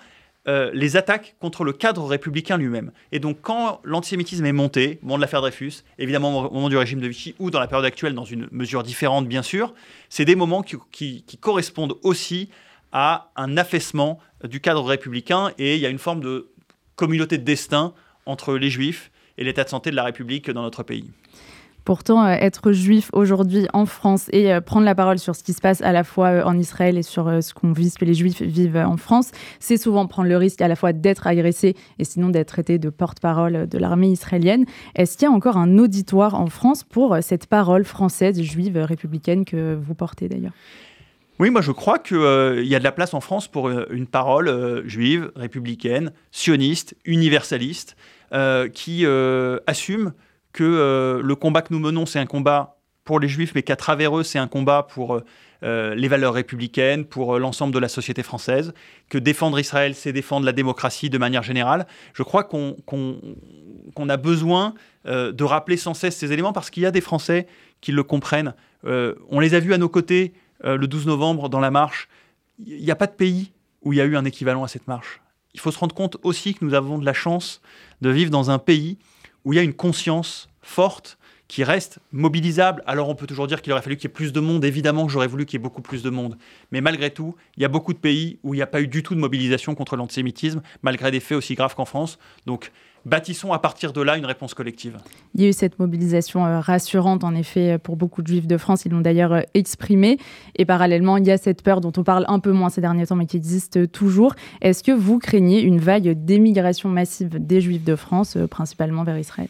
les 0.72 0.96
attaques 0.96 1.36
contre 1.40 1.62
le 1.62 1.72
cadre 1.72 2.04
républicain 2.06 2.56
lui-même. 2.56 2.90
Et 3.12 3.18
donc, 3.18 3.38
quand 3.42 3.80
l'antisémitisme 3.84 4.46
est 4.46 4.52
monté, 4.52 4.98
au 5.02 5.06
moment 5.06 5.16
de 5.16 5.20
l'affaire 5.20 5.42
Dreyfus, 5.42 5.84
évidemment 5.98 6.46
au 6.46 6.54
moment 6.54 6.68
du 6.70 6.76
régime 6.76 7.00
de 7.00 7.06
Vichy, 7.06 7.34
ou 7.38 7.50
dans 7.50 7.60
la 7.60 7.66
période 7.66 7.84
actuelle, 7.84 8.14
dans 8.14 8.24
une 8.24 8.48
mesure 8.50 8.82
différente, 8.82 9.28
bien 9.28 9.42
sûr, 9.42 9.74
c'est 10.08 10.24
des 10.24 10.36
moments 10.36 10.62
qui, 10.62 10.78
qui 10.90 11.36
correspondent 11.36 11.96
aussi 12.02 12.48
à 12.92 13.30
un 13.36 13.56
affaissement 13.56 14.18
du 14.44 14.60
cadre 14.60 14.84
républicain 14.84 15.52
et 15.58 15.76
il 15.76 15.80
y 15.80 15.86
a 15.86 15.88
une 15.88 15.98
forme 15.98 16.20
de 16.20 16.48
communauté 16.96 17.38
de 17.38 17.44
destin 17.44 17.92
entre 18.26 18.56
les 18.56 18.70
juifs 18.70 19.10
et 19.36 19.44
l'état 19.44 19.64
de 19.64 19.68
santé 19.68 19.90
de 19.90 19.96
la 19.96 20.04
République 20.04 20.50
dans 20.50 20.62
notre 20.62 20.82
pays. 20.82 21.10
Pourtant, 21.88 22.28
être 22.28 22.72
juif 22.72 23.08
aujourd'hui 23.14 23.66
en 23.72 23.86
France 23.86 24.28
et 24.34 24.60
prendre 24.60 24.84
la 24.84 24.94
parole 24.94 25.18
sur 25.18 25.34
ce 25.34 25.42
qui 25.42 25.54
se 25.54 25.62
passe 25.62 25.80
à 25.80 25.90
la 25.90 26.04
fois 26.04 26.44
en 26.44 26.58
Israël 26.58 26.98
et 26.98 27.02
sur 27.02 27.42
ce 27.42 27.54
qu'on 27.54 27.72
vit, 27.72 27.88
ce 27.88 27.96
que 27.96 28.04
les 28.04 28.12
juifs 28.12 28.42
vivent 28.42 28.76
en 28.76 28.98
France, 28.98 29.30
c'est 29.58 29.78
souvent 29.78 30.06
prendre 30.06 30.28
le 30.28 30.36
risque 30.36 30.60
à 30.60 30.68
la 30.68 30.76
fois 30.76 30.92
d'être 30.92 31.26
agressé 31.26 31.76
et 31.98 32.04
sinon 32.04 32.28
d'être 32.28 32.48
traité 32.48 32.78
de 32.78 32.90
porte-parole 32.90 33.66
de 33.66 33.78
l'armée 33.78 34.10
israélienne. 34.10 34.66
Est-ce 34.96 35.16
qu'il 35.16 35.26
y 35.26 35.30
a 35.30 35.34
encore 35.34 35.56
un 35.56 35.78
auditoire 35.78 36.34
en 36.34 36.48
France 36.48 36.84
pour 36.84 37.16
cette 37.22 37.46
parole 37.46 37.86
française 37.86 38.38
juive 38.42 38.76
républicaine 38.76 39.46
que 39.46 39.74
vous 39.74 39.94
portez 39.94 40.28
d'ailleurs? 40.28 40.52
Oui, 41.38 41.50
moi 41.50 41.60
je 41.60 41.70
crois 41.70 41.98
qu'il 41.98 42.16
euh, 42.16 42.64
y 42.64 42.74
a 42.74 42.80
de 42.80 42.84
la 42.84 42.92
place 42.92 43.14
en 43.14 43.20
France 43.20 43.46
pour 43.46 43.68
euh, 43.68 43.86
une 43.92 44.06
parole 44.06 44.48
euh, 44.48 44.86
juive, 44.88 45.30
républicaine, 45.36 46.12
sioniste, 46.32 46.96
universaliste, 47.04 47.96
qui 48.74 49.06
assume 49.66 50.12
que 50.52 51.20
le 51.22 51.34
combat 51.34 51.62
que 51.62 51.72
nous 51.72 51.78
menons, 51.78 52.06
c'est 52.06 52.18
un 52.18 52.26
combat 52.26 52.76
pour 53.04 53.20
les 53.20 53.28
juifs, 53.28 53.52
mais 53.54 53.62
qu'à 53.62 53.76
travers 53.76 54.18
eux, 54.18 54.22
c'est 54.22 54.38
un 54.38 54.48
combat 54.48 54.82
pour 54.82 55.20
les 55.62 56.08
valeurs 56.08 56.34
républicaines, 56.34 57.04
pour 57.04 57.38
l'ensemble 57.38 57.72
de 57.74 57.78
la 57.78 57.88
société 57.88 58.22
française, 58.22 58.72
que 59.08 59.18
défendre 59.18 59.58
Israël, 59.58 59.94
c'est 59.94 60.12
défendre 60.12 60.46
la 60.46 60.52
démocratie 60.52 61.10
de 61.10 61.18
manière 61.18 61.42
générale. 61.42 61.86
Je 62.14 62.22
crois 62.22 62.44
qu'on 62.44 62.74
a 64.08 64.16
besoin 64.16 64.74
de 65.04 65.44
rappeler 65.44 65.76
sans 65.76 65.94
cesse 65.94 66.16
ces 66.16 66.32
éléments 66.32 66.52
parce 66.52 66.70
qu'il 66.70 66.82
y 66.82 66.86
a 66.86 66.90
des 66.90 67.00
Français 67.00 67.46
qui 67.80 67.92
le 67.92 68.02
comprennent. 68.02 68.54
on 68.84 69.40
les 69.40 69.54
a 69.54 69.60
vus 69.60 69.74
à 69.74 69.78
nos 69.78 69.88
côtés 69.88 70.32
euh, 70.64 70.76
le 70.76 70.88
12 70.88 71.06
novembre 71.06 71.48
dans 71.48 71.60
la 71.60 71.70
marche, 71.70 72.08
il 72.58 72.82
n'y 72.82 72.90
a 72.90 72.96
pas 72.96 73.06
de 73.06 73.12
pays 73.12 73.52
où 73.82 73.92
il 73.92 73.96
y 73.96 74.00
a 74.00 74.04
eu 74.04 74.16
un 74.16 74.24
équivalent 74.24 74.64
à 74.64 74.68
cette 74.68 74.88
marche. 74.88 75.20
Il 75.54 75.60
faut 75.60 75.70
se 75.70 75.78
rendre 75.78 75.94
compte 75.94 76.16
aussi 76.22 76.54
que 76.54 76.64
nous 76.64 76.74
avons 76.74 76.98
de 76.98 77.04
la 77.04 77.12
chance 77.12 77.60
de 78.00 78.10
vivre 78.10 78.30
dans 78.30 78.50
un 78.50 78.58
pays 78.58 78.98
où 79.48 79.54
il 79.54 79.56
y 79.56 79.58
a 79.58 79.62
une 79.62 79.72
conscience 79.72 80.50
forte 80.60 81.16
qui 81.48 81.64
reste 81.64 82.00
mobilisable. 82.12 82.82
Alors 82.86 83.08
on 83.08 83.14
peut 83.14 83.26
toujours 83.26 83.46
dire 83.46 83.62
qu'il 83.62 83.72
aurait 83.72 83.80
fallu 83.80 83.96
qu'il 83.96 84.04
y 84.04 84.12
ait 84.12 84.12
plus 84.12 84.30
de 84.30 84.40
monde. 84.40 84.62
Évidemment 84.62 85.08
j'aurais 85.08 85.26
voulu 85.26 85.46
qu'il 85.46 85.58
y 85.58 85.58
ait 85.58 85.62
beaucoup 85.62 85.80
plus 85.80 86.02
de 86.02 86.10
monde. 86.10 86.36
Mais 86.70 86.82
malgré 86.82 87.10
tout, 87.10 87.34
il 87.56 87.62
y 87.62 87.64
a 87.64 87.68
beaucoup 87.68 87.94
de 87.94 87.98
pays 87.98 88.38
où 88.42 88.52
il 88.52 88.58
n'y 88.58 88.62
a 88.62 88.66
pas 88.66 88.82
eu 88.82 88.88
du 88.88 89.02
tout 89.02 89.14
de 89.14 89.20
mobilisation 89.20 89.74
contre 89.74 89.96
l'antisémitisme, 89.96 90.60
malgré 90.82 91.10
des 91.10 91.20
faits 91.20 91.38
aussi 91.38 91.54
graves 91.54 91.74
qu'en 91.74 91.86
France. 91.86 92.18
Donc 92.44 92.72
bâtissons 93.08 93.52
à 93.52 93.58
partir 93.58 93.92
de 93.92 94.00
là 94.00 94.16
une 94.16 94.26
réponse 94.26 94.54
collective. 94.54 94.98
Il 95.34 95.42
y 95.42 95.46
a 95.46 95.48
eu 95.48 95.52
cette 95.52 95.78
mobilisation 95.78 96.46
euh, 96.46 96.60
rassurante, 96.60 97.24
en 97.24 97.34
effet, 97.34 97.78
pour 97.78 97.96
beaucoup 97.96 98.22
de 98.22 98.26
juifs 98.26 98.46
de 98.46 98.56
France. 98.56 98.84
Ils 98.84 98.92
l'ont 98.92 99.00
d'ailleurs 99.00 99.32
euh, 99.32 99.40
exprimé. 99.54 100.18
Et 100.56 100.64
parallèlement, 100.64 101.16
il 101.16 101.26
y 101.26 101.30
a 101.30 101.38
cette 101.38 101.62
peur 101.62 101.80
dont 101.80 101.92
on 101.96 102.04
parle 102.04 102.24
un 102.28 102.38
peu 102.38 102.52
moins 102.52 102.68
ces 102.68 102.80
derniers 102.80 103.06
temps, 103.06 103.16
mais 103.16 103.26
qui 103.26 103.36
existe 103.36 103.90
toujours. 103.90 104.34
Est-ce 104.60 104.84
que 104.84 104.92
vous 104.92 105.18
craignez 105.18 105.60
une 105.60 105.78
vague 105.78 106.24
d'émigration 106.24 106.88
massive 106.88 107.44
des 107.44 107.60
juifs 107.60 107.84
de 107.84 107.96
France, 107.96 108.36
euh, 108.36 108.46
principalement 108.46 109.04
vers 109.04 109.18
Israël? 109.18 109.48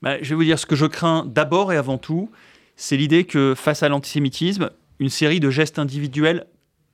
Bah, 0.00 0.22
Je 0.22 0.30
vais 0.30 0.34
vous 0.36 0.44
dire 0.44 0.58
ce 0.58 0.66
que 0.66 0.76
je 0.76 0.86
crains 0.86 1.26
d'abord 1.26 1.72
et 1.72 1.76
avant 1.76 1.98
tout, 1.98 2.30
c'est 2.76 2.96
l'idée 2.96 3.24
que 3.24 3.54
face 3.56 3.82
à 3.82 3.88
l'antisémitisme, 3.88 4.70
une 5.00 5.10
série 5.10 5.40
de 5.40 5.50
gestes 5.50 5.78
individuels 5.78 6.46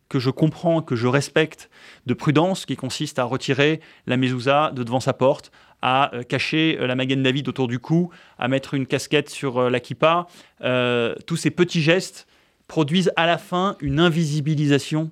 que 0.08 0.18
je 0.18 0.30
comprends, 0.30 0.82
que 0.82 0.96
je 0.96 1.06
respecte, 1.06 1.70
de 2.06 2.14
prudence, 2.14 2.66
qui 2.66 2.76
consiste 2.76 3.18
à 3.18 3.24
retirer 3.24 3.80
la 4.06 4.16
mezouza 4.16 4.70
de 4.72 4.82
devant 4.82 5.00
sa 5.00 5.12
porte, 5.12 5.50
à 5.84 6.14
euh, 6.14 6.22
cacher 6.22 6.78
euh, 6.80 6.86
la 6.86 6.94
Magen 6.94 7.22
David 7.22 7.46
autour 7.46 7.68
du 7.68 7.78
cou, 7.78 8.08
à 8.38 8.48
mettre 8.48 8.72
une 8.72 8.86
casquette 8.86 9.28
sur 9.28 9.58
euh, 9.58 9.70
la 9.70 9.80
kippa. 9.80 10.26
tous 11.26 11.36
ces 11.36 11.50
petits 11.50 11.82
gestes 11.82 12.26
produisent 12.66 13.12
à 13.16 13.26
la 13.26 13.36
fin 13.36 13.76
une 13.80 14.00
invisibilisation 14.00 15.10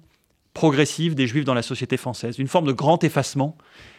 progressive 0.54 1.14
des 1.14 1.26
juifs 1.26 1.44
dans 1.44 1.54
la 1.54 1.62
société 1.62 1.98
française, 1.98 2.38
une 2.38 2.48
forme 2.48 2.66
de 2.66 2.72
grand 2.72 3.04
effacement 3.04 3.56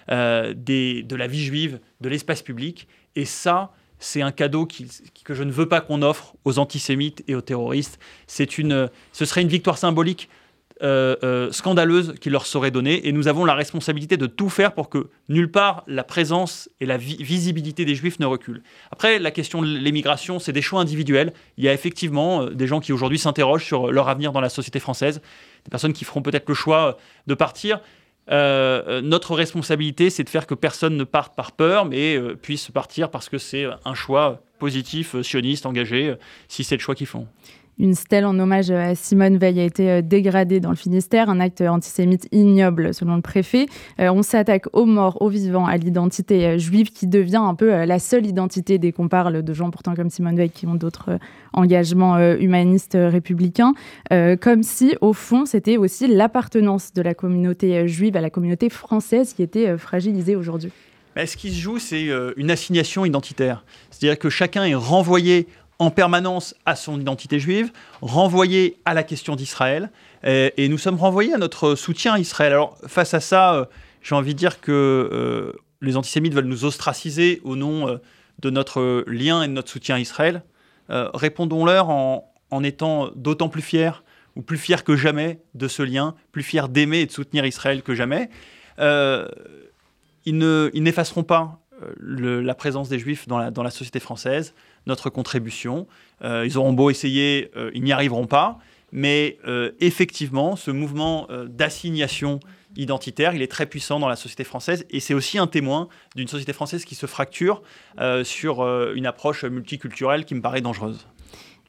de 0.10 1.16
la 1.16 1.28
vie 1.28 1.44
juive, 1.44 1.80
de 2.02 2.10
l'espace 2.10 2.42
public. 2.42 2.88
Et 3.16 3.26
ça, 3.26 3.72
c'est 4.00 4.22
un 4.22 4.32
cadeau 4.32 4.66
que 4.68 5.34
je 5.34 5.44
ne 5.44 5.52
veux 5.52 5.68
pas 5.68 5.82
qu'on 5.82 6.02
offre 6.02 6.36
aux 6.44 6.58
antisémites 6.58 7.24
et 7.28 7.36
aux 7.36 7.42
terroristes. 7.42 8.00
Une, 8.58 8.90
ce 9.12 9.26
serait 9.26 9.44
une 9.44 9.48
victoire 9.48 9.78
symbolique 9.78 10.30
euh, 10.82 11.16
euh, 11.24 11.52
scandaleuse 11.52 12.16
qui 12.20 12.32
leur 12.32 12.48
serait 12.48 12.72
donnée. 12.72 13.08
Et 13.08 13.12
nous 13.12 13.28
avons 13.28 13.46
la 13.46 13.54
responsabilité 13.54 14.18
de 14.18 14.26
tout 14.26 14.50
faire 14.50 14.74
pour 14.74 14.90
que 14.90 15.10
nulle 15.30 15.52
part 15.52 15.84
la 15.86 16.04
présence 16.04 16.68
et 16.80 16.88
la 16.88 16.98
visibilité 16.98 17.86
des 17.86 17.94
juifs 17.94 18.20
ne 18.20 18.26
reculent. 18.26 18.64
Après, 18.92 19.20
la 19.20 19.30
question 19.30 19.62
de 19.62 19.68
l'émigration, 19.68 20.40
c'est 20.40 20.52
des 20.52 20.64
choix 20.64 20.82
individuels. 20.82 21.32
Il 21.58 21.64
y 21.64 21.70
a 21.70 21.74
effectivement 21.74 22.42
euh, 22.42 22.50
des 22.50 22.66
gens 22.66 22.80
qui 22.80 22.92
aujourd'hui 22.92 23.20
s'interrogent 23.20 23.64
sur 23.66 23.92
leur 23.92 24.10
avenir 24.10 24.32
dans 24.32 24.42
la 24.42 24.50
société 24.50 24.80
française, 24.80 25.22
des 25.64 25.70
personnes 25.70 25.94
qui 25.94 26.06
feront 26.06 26.24
peut-être 26.24 26.50
le 26.50 26.56
choix 26.56 26.98
de 27.28 27.36
partir. 27.36 27.80
notre 28.30 29.36
responsabilité, 29.36 30.10
c'est 30.10 30.24
de 30.24 30.30
faire 30.30 30.48
que 30.48 30.56
personne 30.56 30.98
ne 30.98 31.04
parte 31.04 31.36
par 31.36 31.52
peur, 31.52 31.86
mais 31.86 32.20
puisse 32.42 32.72
partir 32.72 33.12
parce 33.12 33.30
que 33.30 33.38
c'est 33.38 33.68
un 33.86 33.94
choix 33.94 34.42
positif, 34.58 35.22
sioniste, 35.22 35.66
engagé, 35.66 36.16
si 36.48 36.64
c'est 36.64 36.76
le 36.76 36.82
choix 36.82 36.96
qu'ils 36.96 37.08
font. 37.08 37.28
Une 37.80 37.96
stèle 37.96 38.26
en 38.26 38.38
hommage 38.38 38.70
à 38.70 38.94
Simone 38.94 39.38
Veil 39.38 39.60
a 39.60 39.64
été 39.64 39.90
euh, 39.90 40.02
dégradée 40.04 40.60
dans 40.60 40.70
le 40.70 40.76
Finistère, 40.76 41.30
un 41.30 41.40
acte 41.40 41.62
antisémite 41.62 42.28
ignoble 42.32 42.94
selon 42.94 43.16
le 43.16 43.22
préfet. 43.22 43.66
Euh, 44.00 44.12
on 44.12 44.22
s'attaque 44.22 44.66
aux 44.74 44.86
morts, 44.86 45.20
aux 45.22 45.30
vivants, 45.30 45.66
à 45.66 45.76
l'identité 45.78 46.46
euh, 46.46 46.58
juive 46.60 46.92
qui 46.92 47.08
devient 47.08 47.38
un 47.38 47.56
peu 47.56 47.86
la 47.86 47.98
seule 47.98 48.28
identité 48.28 48.78
dès 48.78 48.92
qu'on 48.92 49.08
parle 49.08 49.42
de 49.42 49.54
gens 49.54 49.72
pourtant 49.72 49.96
comme 49.96 50.12
Simone 50.12 50.36
Veil 50.36 50.52
qui 50.52 50.68
ont 50.68 50.76
d'autres 50.76 51.18
engagements 51.54 52.20
humanistes 52.36 52.98
républicains. 53.00 53.74
Comme 54.10 54.64
si, 54.64 54.96
au 55.02 55.14
fond, 55.14 55.46
c'était 55.46 55.78
aussi 55.78 56.08
l'appartenance 56.08 56.94
de 56.94 57.02
la 57.02 57.14
communauté 57.14 57.88
juive 57.88 58.16
à 58.18 58.22
la 58.22 58.30
communauté 58.30 58.70
française 58.70 59.34
qui 59.34 59.44
était 59.44 59.78
fragilisée 59.78 60.36
aujourd'hui. 60.36 60.72
ce 61.16 61.38
qui 61.38 61.52
se 61.52 61.60
joue, 61.60 61.80
c'est 61.80 62.10
une 62.38 62.52
assignation 62.52 63.06
identitaire. 63.06 63.64
C'est-à-dire 63.92 64.20
que 64.20 64.30
chacun 64.30 64.66
est 64.66 64.76
renvoyé 64.76 65.48
en 65.84 65.92
permanence 65.92 66.56
à 66.66 66.76
son 66.76 67.00
identité 67.00 67.40
juive, 67.40 67.72
renvoyé 68.02 68.78
à 68.86 68.94
la 68.94 69.04
question 69.04 69.36
d'Israël, 69.36 69.92
et, 70.24 70.70
nous 70.70 70.78
sommes 70.78 70.96
renvoyés 70.96 71.34
à 71.34 71.38
notre 71.38 71.76
soutien 71.76 72.14
à 72.14 72.20
Israël. 72.20 72.54
Alors 72.54 72.78
face 72.88 73.14
à 73.14 73.20
ça, 73.20 73.56
euh, 73.56 73.66
j'ai 74.02 74.16
envie 74.16 74.34
de 74.34 74.40
dire 74.40 74.62
que 74.62 74.72
euh, 74.72 75.52
les 75.82 75.98
antisémites 75.98 76.34
veulent 76.34 76.46
nous 76.46 76.64
ostraciser 76.64 77.42
au 77.44 77.58
nom 77.58 77.90
euh, 77.90 77.98
de 78.40 78.50
notre 78.50 79.04
lien 79.08 79.44
et 79.44 79.48
de 79.48 79.54
notre 79.54 79.70
soutien 79.70 79.96
à 79.96 80.00
Israël. 80.00 80.44
Répondons-leur 80.90 81.90
en, 81.90 82.64
étant 82.64 83.10
d'autant 83.16 83.50
plus 83.50 83.64
fiers, 83.64 84.04
ou 84.36 84.42
plus 84.42 84.58
fiers 84.58 84.84
que 84.84 84.96
jamais 84.96 85.40
de 85.56 85.68
ce 85.68 85.82
lien, 85.82 86.14
plus 86.32 86.44
fiers 86.44 86.68
d'aimer 86.70 87.00
et 87.00 87.06
de 87.08 87.12
soutenir 87.12 87.46
Israël 87.46 87.82
que 87.82 87.96
jamais. 87.96 88.30
ils 88.80 90.36
n'effaceront 90.36 91.24
pas 91.24 91.60
la 92.00 92.54
présence 92.54 92.90
des 92.90 93.00
Juifs 93.00 93.28
dans 93.28 93.64
la 93.64 93.72
société 93.72 94.00
française 94.00 94.54
notre 94.86 95.10
contribution. 95.10 95.88
Euh, 96.24 96.46
ils 96.46 96.58
auront 96.58 96.74
beau 96.74 96.90
essayer, 96.90 97.52
euh, 97.56 97.72
ils 97.74 97.84
n'y 97.84 97.92
arriveront 97.92 98.28
pas. 98.28 98.60
Mais 98.92 99.40
euh, 99.48 99.72
effectivement, 99.80 100.56
ce 100.56 100.70
mouvement 100.70 101.28
d'assignation 101.48 102.40
identitaire, 102.76 103.34
il 103.34 103.42
est 103.42 103.52
très 103.52 103.66
puissant 103.66 104.00
dans 104.00 104.08
la 104.08 104.16
société 104.16 104.44
française 104.44 104.86
et 104.90 105.00
c'est 105.00 105.16
aussi 105.16 105.38
un 105.40 105.48
témoin 105.48 105.88
d'une 106.16 106.28
société 106.28 106.54
française 106.54 106.86
qui 106.86 106.96
se 106.96 107.06
fracture 107.08 107.64
sur 108.24 108.64
une 108.94 109.06
approche 109.08 109.46
multiculturelle 109.46 110.26
qui 110.26 110.36
me 110.36 110.42
paraît 110.42 110.62
dangereuse. 110.62 111.08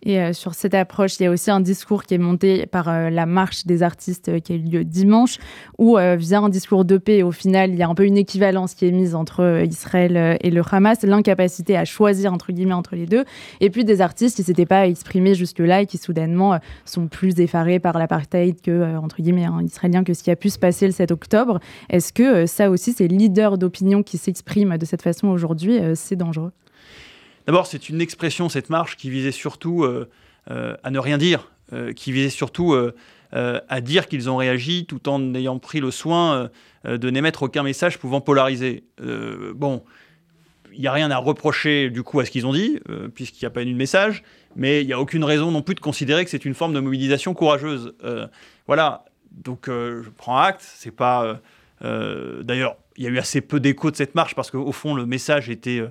Et 0.04 0.20
euh, 0.20 0.32
sur 0.32 0.54
cette 0.54 0.74
approche, 0.74 1.18
il 1.18 1.24
y 1.24 1.26
a 1.26 1.30
aussi 1.30 1.50
un 1.50 1.60
discours 1.60 2.04
qui 2.04 2.14
est 2.14 2.18
monté 2.18 2.66
par 2.66 2.88
euh, 2.88 3.08
la 3.08 3.24
marche 3.24 3.66
des 3.66 3.82
artistes 3.82 4.28
euh, 4.28 4.38
qui 4.38 4.52
a 4.52 4.56
eu 4.56 4.58
lieu 4.58 4.84
dimanche, 4.84 5.38
où 5.78 5.96
via 5.96 6.40
un 6.40 6.48
discours 6.48 6.84
de 6.84 6.98
paix, 6.98 7.22
au 7.22 7.30
final, 7.30 7.70
il 7.70 7.78
y 7.78 7.82
a 7.82 7.88
un 7.88 7.94
peu 7.94 8.04
une 8.04 8.16
équivalence 8.16 8.74
qui 8.74 8.86
est 8.86 8.90
mise 8.90 9.14
entre 9.14 9.64
Israël 9.66 10.38
et 10.40 10.50
le 10.50 10.62
Hamas, 10.70 11.02
l'incapacité 11.02 11.76
à 11.76 11.84
choisir 11.84 12.32
entre 12.32 12.52
guillemets 12.52 12.74
entre 12.74 12.96
les 12.96 13.06
deux, 13.06 13.24
et 13.60 13.70
puis 13.70 13.84
des 13.84 14.00
artistes 14.00 14.36
qui 14.36 14.42
s'étaient 14.42 14.66
pas 14.66 14.86
exprimés 14.86 15.34
jusque-là 15.34 15.82
et 15.82 15.86
qui 15.86 15.98
soudainement 15.98 16.58
sont 16.84 17.06
plus 17.06 17.38
effarés 17.40 17.78
par 17.78 17.98
l'apartheid 17.98 18.60
que 18.60 18.96
entre 18.96 19.22
guillemets 19.22 19.46
un 19.46 19.64
israélien 19.64 20.04
que 20.04 20.14
ce 20.14 20.22
qui 20.22 20.30
a 20.30 20.36
pu 20.36 20.50
se 20.50 20.58
passer 20.58 20.86
le 20.86 20.92
7 20.92 21.10
octobre. 21.10 21.60
Est-ce 21.90 22.12
que 22.12 22.46
ça 22.46 22.70
aussi, 22.70 22.92
ces 22.92 23.08
leaders 23.08 23.58
d'opinion 23.58 24.02
qui 24.02 24.18
s'expriment 24.18 24.76
de 24.76 24.84
cette 24.84 25.02
façon 25.02 25.28
aujourd'hui, 25.28 25.80
c'est 25.94 26.16
dangereux? 26.16 26.52
D'abord, 27.46 27.66
c'est 27.66 27.88
une 27.88 28.00
expression, 28.00 28.48
cette 28.48 28.70
marche, 28.70 28.96
qui 28.96 29.10
visait 29.10 29.32
surtout 29.32 29.84
euh, 29.84 30.08
euh, 30.50 30.76
à 30.82 30.90
ne 30.90 30.98
rien 30.98 31.18
dire, 31.18 31.50
euh, 31.72 31.92
qui 31.92 32.12
visait 32.12 32.30
surtout 32.30 32.74
à 33.36 33.80
dire 33.80 34.06
qu'ils 34.06 34.30
ont 34.30 34.36
réagi 34.36 34.86
tout 34.86 35.08
en 35.08 35.34
ayant 35.34 35.58
pris 35.58 35.80
le 35.80 35.90
soin 35.90 36.50
de 36.84 37.10
n'émettre 37.10 37.42
aucun 37.42 37.64
message 37.64 37.98
pouvant 37.98 38.20
polariser. 38.20 38.84
bon, 39.56 39.82
il 40.72 40.80
n'y 40.80 40.86
a 40.86 40.92
rien 40.92 41.10
à 41.10 41.16
reprocher 41.16 41.90
du 41.90 42.04
coup 42.04 42.20
à 42.20 42.24
ce 42.24 42.30
qu'ils 42.30 42.46
ont 42.46 42.52
dit, 42.52 42.78
puisqu'il 43.12 43.44
n'y 43.44 43.48
a 43.48 43.50
pas 43.50 43.62
eu 43.62 43.66
de 43.66 43.74
message, 43.74 44.22
mais 44.54 44.82
il 44.82 44.86
n'y 44.86 44.92
a 44.92 45.00
aucune 45.00 45.24
raison 45.24 45.50
non 45.50 45.62
plus 45.62 45.74
de 45.74 45.80
considérer 45.80 46.24
que 46.24 46.30
c'est 46.30 46.44
une 46.44 46.54
forme 46.54 46.74
de 46.74 46.78
mobilisation 46.78 47.34
courageuse. 47.34 47.92
voilà, 48.68 49.04
donc 49.32 49.64
je 49.66 50.08
prends 50.16 50.38
acte, 50.38 50.62
c'est 50.62 50.94
pas... 50.94 51.40
D'ailleurs, 51.80 52.76
il 52.96 53.02
y 53.02 53.08
a 53.08 53.10
eu 53.10 53.18
assez 53.18 53.40
peu 53.40 53.58
d'écho 53.58 53.90
de 53.90 53.96
cette 53.96 54.14
marche, 54.14 54.36
parce 54.36 54.52
qu'au 54.52 54.70
fond, 54.70 54.94
le 54.94 55.06
message 55.06 55.50
était 55.50 55.82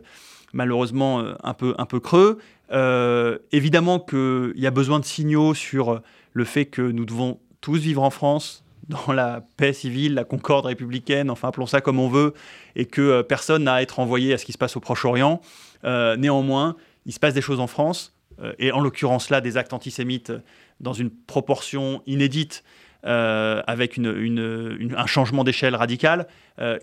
malheureusement 0.53 1.19
euh, 1.19 1.33
un 1.43 1.53
peu, 1.53 1.75
un 1.77 1.85
peu 1.85 1.99
creux. 1.99 2.39
Euh, 2.71 3.37
évidemment 3.51 3.99
qu'il 3.99 4.53
y 4.55 4.67
a 4.67 4.71
besoin 4.71 4.99
de 4.99 5.05
signaux 5.05 5.53
sur 5.53 6.01
le 6.31 6.45
fait 6.45 6.65
que 6.65 6.81
nous 6.81 7.05
devons 7.05 7.39
tous 7.61 7.77
vivre 7.77 8.03
en 8.03 8.09
France, 8.09 8.63
dans 8.87 9.13
la 9.13 9.45
paix 9.57 9.73
civile, 9.73 10.13
la 10.13 10.23
concorde 10.23 10.65
républicaine, 10.65 11.29
enfin 11.29 11.49
appelons 11.49 11.65
ça 11.65 11.81
comme 11.81 11.99
on 11.99 12.09
veut, 12.09 12.33
et 12.75 12.85
que 12.85 13.01
euh, 13.01 13.23
personne 13.23 13.63
n'a 13.63 13.75
à 13.75 13.81
être 13.81 13.99
envoyé 13.99 14.33
à 14.33 14.37
ce 14.37 14.45
qui 14.45 14.53
se 14.53 14.57
passe 14.57 14.77
au 14.77 14.79
Proche-Orient. 14.79 15.41
néanmoins, 15.83 16.75
il 17.05 17.13
se 17.13 17.19
passe 17.19 17.33
des 17.33 17.41
choses 17.41 17.59
en 17.59 17.67
France, 17.67 18.15
et 18.57 18.71
en 18.71 18.79
l'occurrence 18.79 19.29
là, 19.29 19.41
des 19.41 19.57
actes 19.57 19.73
antisémites 19.73 20.33
dans 20.79 20.93
une 20.93 21.11
proportion 21.11 22.01
inédite. 22.07 22.63
Avec 23.03 23.97
une, 23.97 24.93
un 24.97 25.05
changement 25.05 25.43
d'échelle 25.43 25.75
radical 25.75 26.27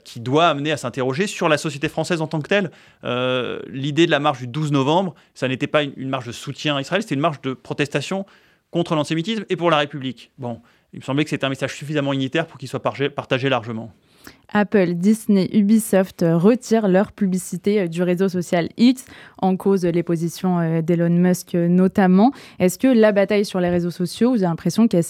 qui 0.04 0.20
doit 0.20 0.48
amener 0.48 0.72
à 0.72 0.76
s'interroger 0.76 1.26
sur 1.26 1.48
la 1.48 1.56
société 1.58 1.88
française 1.88 2.20
en 2.20 2.26
tant 2.26 2.40
que 2.40 2.48
telle. 2.48 2.70
L'idée 3.68 4.06
de 4.06 4.10
la 4.10 4.20
marche 4.20 4.40
du 4.40 4.46
12 4.46 4.72
novembre, 4.72 5.14
ça 5.34 5.48
n'était 5.48 5.66
pas 5.66 5.82
une, 5.82 6.08
marche 6.08 6.26
de 6.26 6.32
soutien 6.32 6.76
à 6.76 6.80
Israël, 6.80 7.02
c'était 7.02 7.14
une 7.14 7.20
marche 7.20 7.40
de 7.40 7.54
protestation 7.54 8.26
contre 8.70 8.94
l'antisémitisme 8.94 9.44
et 9.48 9.56
pour 9.56 9.70
la 9.70 9.78
République. 9.78 10.30
Bon, 10.38 10.60
il 10.92 11.00
me 11.00 11.04
semblait 11.04 11.24
que 11.24 11.30
c'était 11.30 11.44
un 11.44 11.50
message 11.50 11.74
suffisamment 11.74 12.12
unitaire 12.12 12.46
pour 12.46 12.58
qu'il 12.58 12.68
soit 12.68 12.82
partagé 12.82 13.48
largement. 13.48 13.92
Apple, 14.52 14.95
Disney, 14.95 15.49
Ubisoft 15.52 16.25
retirent 16.28 16.88
leur 16.88 17.12
publicité 17.12 17.80
euh, 17.80 17.87
du 17.87 18.02
réseau 18.02 18.28
social 18.28 18.69
X 18.76 19.04
en 19.38 19.57
cause 19.57 19.85
les 19.85 20.02
positions 20.02 20.59
euh, 20.59 20.83
d'Elon 20.83 21.11
Musk 21.11 21.54
euh, 21.54 21.69
notamment. 21.69 22.33
Est-ce 22.59 22.78
que 22.78 22.88
la 22.88 23.12
bataille 23.12 23.45
sur 23.45 23.61
les 23.61 23.71
réseaux 23.71 23.90
sociaux, 23.90 24.30
vous 24.30 24.38
avez 24.42 24.47
l'impression 24.47 24.88
qu'elle 24.88 25.04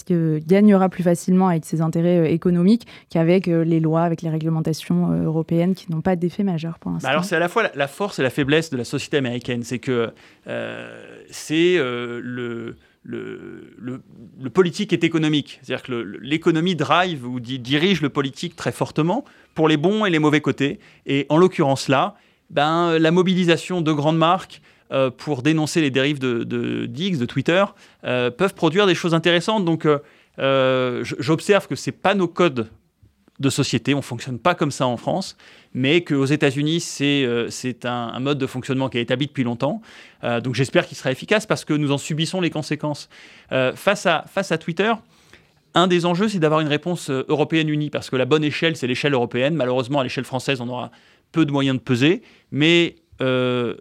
gagnera 0.46 0.88
plus 0.88 1.02
facilement 1.02 1.48
avec 1.48 1.64
ses 1.64 1.80
intérêts 1.80 2.32
économiques 2.32 2.86
qu'avec 3.10 3.46
les 3.46 3.80
lois, 3.80 4.02
avec 4.02 4.22
les 4.22 4.30
réglementations 4.30 5.10
européennes 5.24 5.74
qui 5.74 5.90
n'ont 5.90 6.00
pas 6.00 6.16
d'effet 6.16 6.42
majeur 6.42 6.78
pour 6.78 6.90
l'instant? 6.90 7.08
bah 7.08 7.12
Alors 7.12 7.24
c'est 7.24 7.36
à 7.36 7.38
la 7.38 7.48
fois 7.48 7.70
la 7.74 7.88
force 7.88 8.18
et 8.18 8.22
la 8.22 8.30
faiblesse 8.30 8.70
de 8.70 8.76
la 8.76 8.84
société 8.84 9.16
américaine. 9.16 9.62
C'est 9.62 9.78
que 9.78 10.10
c'est 11.30 11.76
le 11.76 12.76
le, 13.02 13.72
politique 14.52 14.92
est 14.92 15.04
économique. 15.04 15.60
C'est-à-dire 15.62 15.84
que 15.84 15.92
l'économie 16.20 16.76
drive 16.76 17.26
ou 17.26 17.40
dirige 17.40 18.02
le 18.02 18.08
politique 18.08 18.56
très 18.56 18.72
fortement 18.72 19.24
pour 19.54 19.68
les 19.68 19.76
bons 19.76 20.04
et 20.04 20.10
les 20.10 20.18
mauvais 20.18 20.40
côtés. 20.40 20.78
Et 21.06 21.26
en 21.28 21.36
l'occurrence 21.36 21.88
là, 21.88 22.16
ben, 22.50 22.98
la 22.98 23.10
mobilisation 23.10 23.80
de 23.80 23.92
grandes 23.92 24.18
marques 24.18 24.60
euh, 24.92 25.10
pour 25.10 25.42
dénoncer 25.42 25.80
les 25.80 25.90
dérives 25.90 26.18
de, 26.18 26.42
de 26.42 26.86
de 26.86 27.24
Twitter, 27.24 27.64
euh, 28.04 28.30
peuvent 28.30 28.54
produire 28.54 28.86
des 28.86 28.96
choses 28.96 29.14
intéressantes. 29.14 29.64
Donc 29.64 29.86
euh, 30.38 31.04
j'observe 31.04 31.68
que 31.68 31.76
ce 31.76 31.90
n'est 31.90 31.96
pas 31.96 32.14
nos 32.14 32.28
codes 32.28 32.68
de 33.40 33.50
société. 33.50 33.94
On 33.94 33.98
ne 33.98 34.02
fonctionne 34.02 34.38
pas 34.38 34.54
comme 34.54 34.70
ça 34.70 34.86
en 34.86 34.96
France, 34.96 35.36
mais 35.74 36.04
qu'aux 36.04 36.26
États-Unis, 36.26 36.80
c'est 36.80 37.24
euh, 37.24 37.48
un, 37.84 38.20
mode 38.20 38.38
de 38.38 38.46
fonctionnement 38.46 38.88
qui 38.88 38.98
est 38.98 39.02
établi 39.02 39.26
depuis 39.26 39.44
longtemps. 39.44 39.80
Euh, 40.22 40.40
donc 40.40 40.54
j'espère 40.54 40.86
qu'il 40.86 40.96
sera 40.96 41.10
efficace 41.10 41.46
parce 41.46 41.64
que 41.64 41.72
nous 41.72 41.90
en 41.90 41.98
subissons 41.98 42.40
les 42.40 42.50
conséquences. 42.50 43.08
Euh, 43.52 43.74
face, 43.74 44.06
à, 44.06 44.24
face 44.28 44.52
à 44.52 44.58
Twitter, 44.58 44.92
un 45.74 45.86
des 45.86 46.04
enjeux, 46.04 46.28
c'est 46.28 46.38
d'avoir 46.38 46.60
une 46.60 46.68
réponse 46.68 47.10
européenne 47.10 47.68
unie, 47.68 47.90
parce 47.90 48.10
que 48.10 48.16
la 48.16 48.26
bonne 48.26 48.44
échelle, 48.44 48.76
c'est 48.76 48.86
l'échelle 48.86 49.14
européenne. 49.14 49.54
Malheureusement, 49.54 50.00
à 50.00 50.02
l'échelle 50.02 50.24
française, 50.24 50.60
on 50.60 50.68
aura 50.68 50.90
peu 51.32 51.46
de 51.46 51.52
moyens 51.52 51.78
de 51.78 51.82
peser. 51.82 52.22
Mais 52.50 52.96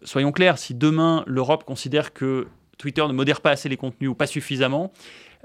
soyons 0.04 0.32
clairs, 0.32 0.58
si 0.58 0.76
demain 0.76 1.24
l'Europe 1.26 1.64
considère 1.64 2.14
que 2.14 2.46
Twitter 2.80 3.06
ne 3.08 3.14
modère 3.14 3.42
pas 3.42 3.52
assez 3.52 3.70
les 3.70 3.78
contenus 3.78 4.10
ou 4.10 4.16
pas 4.16 4.26
suffisamment, 4.26 4.92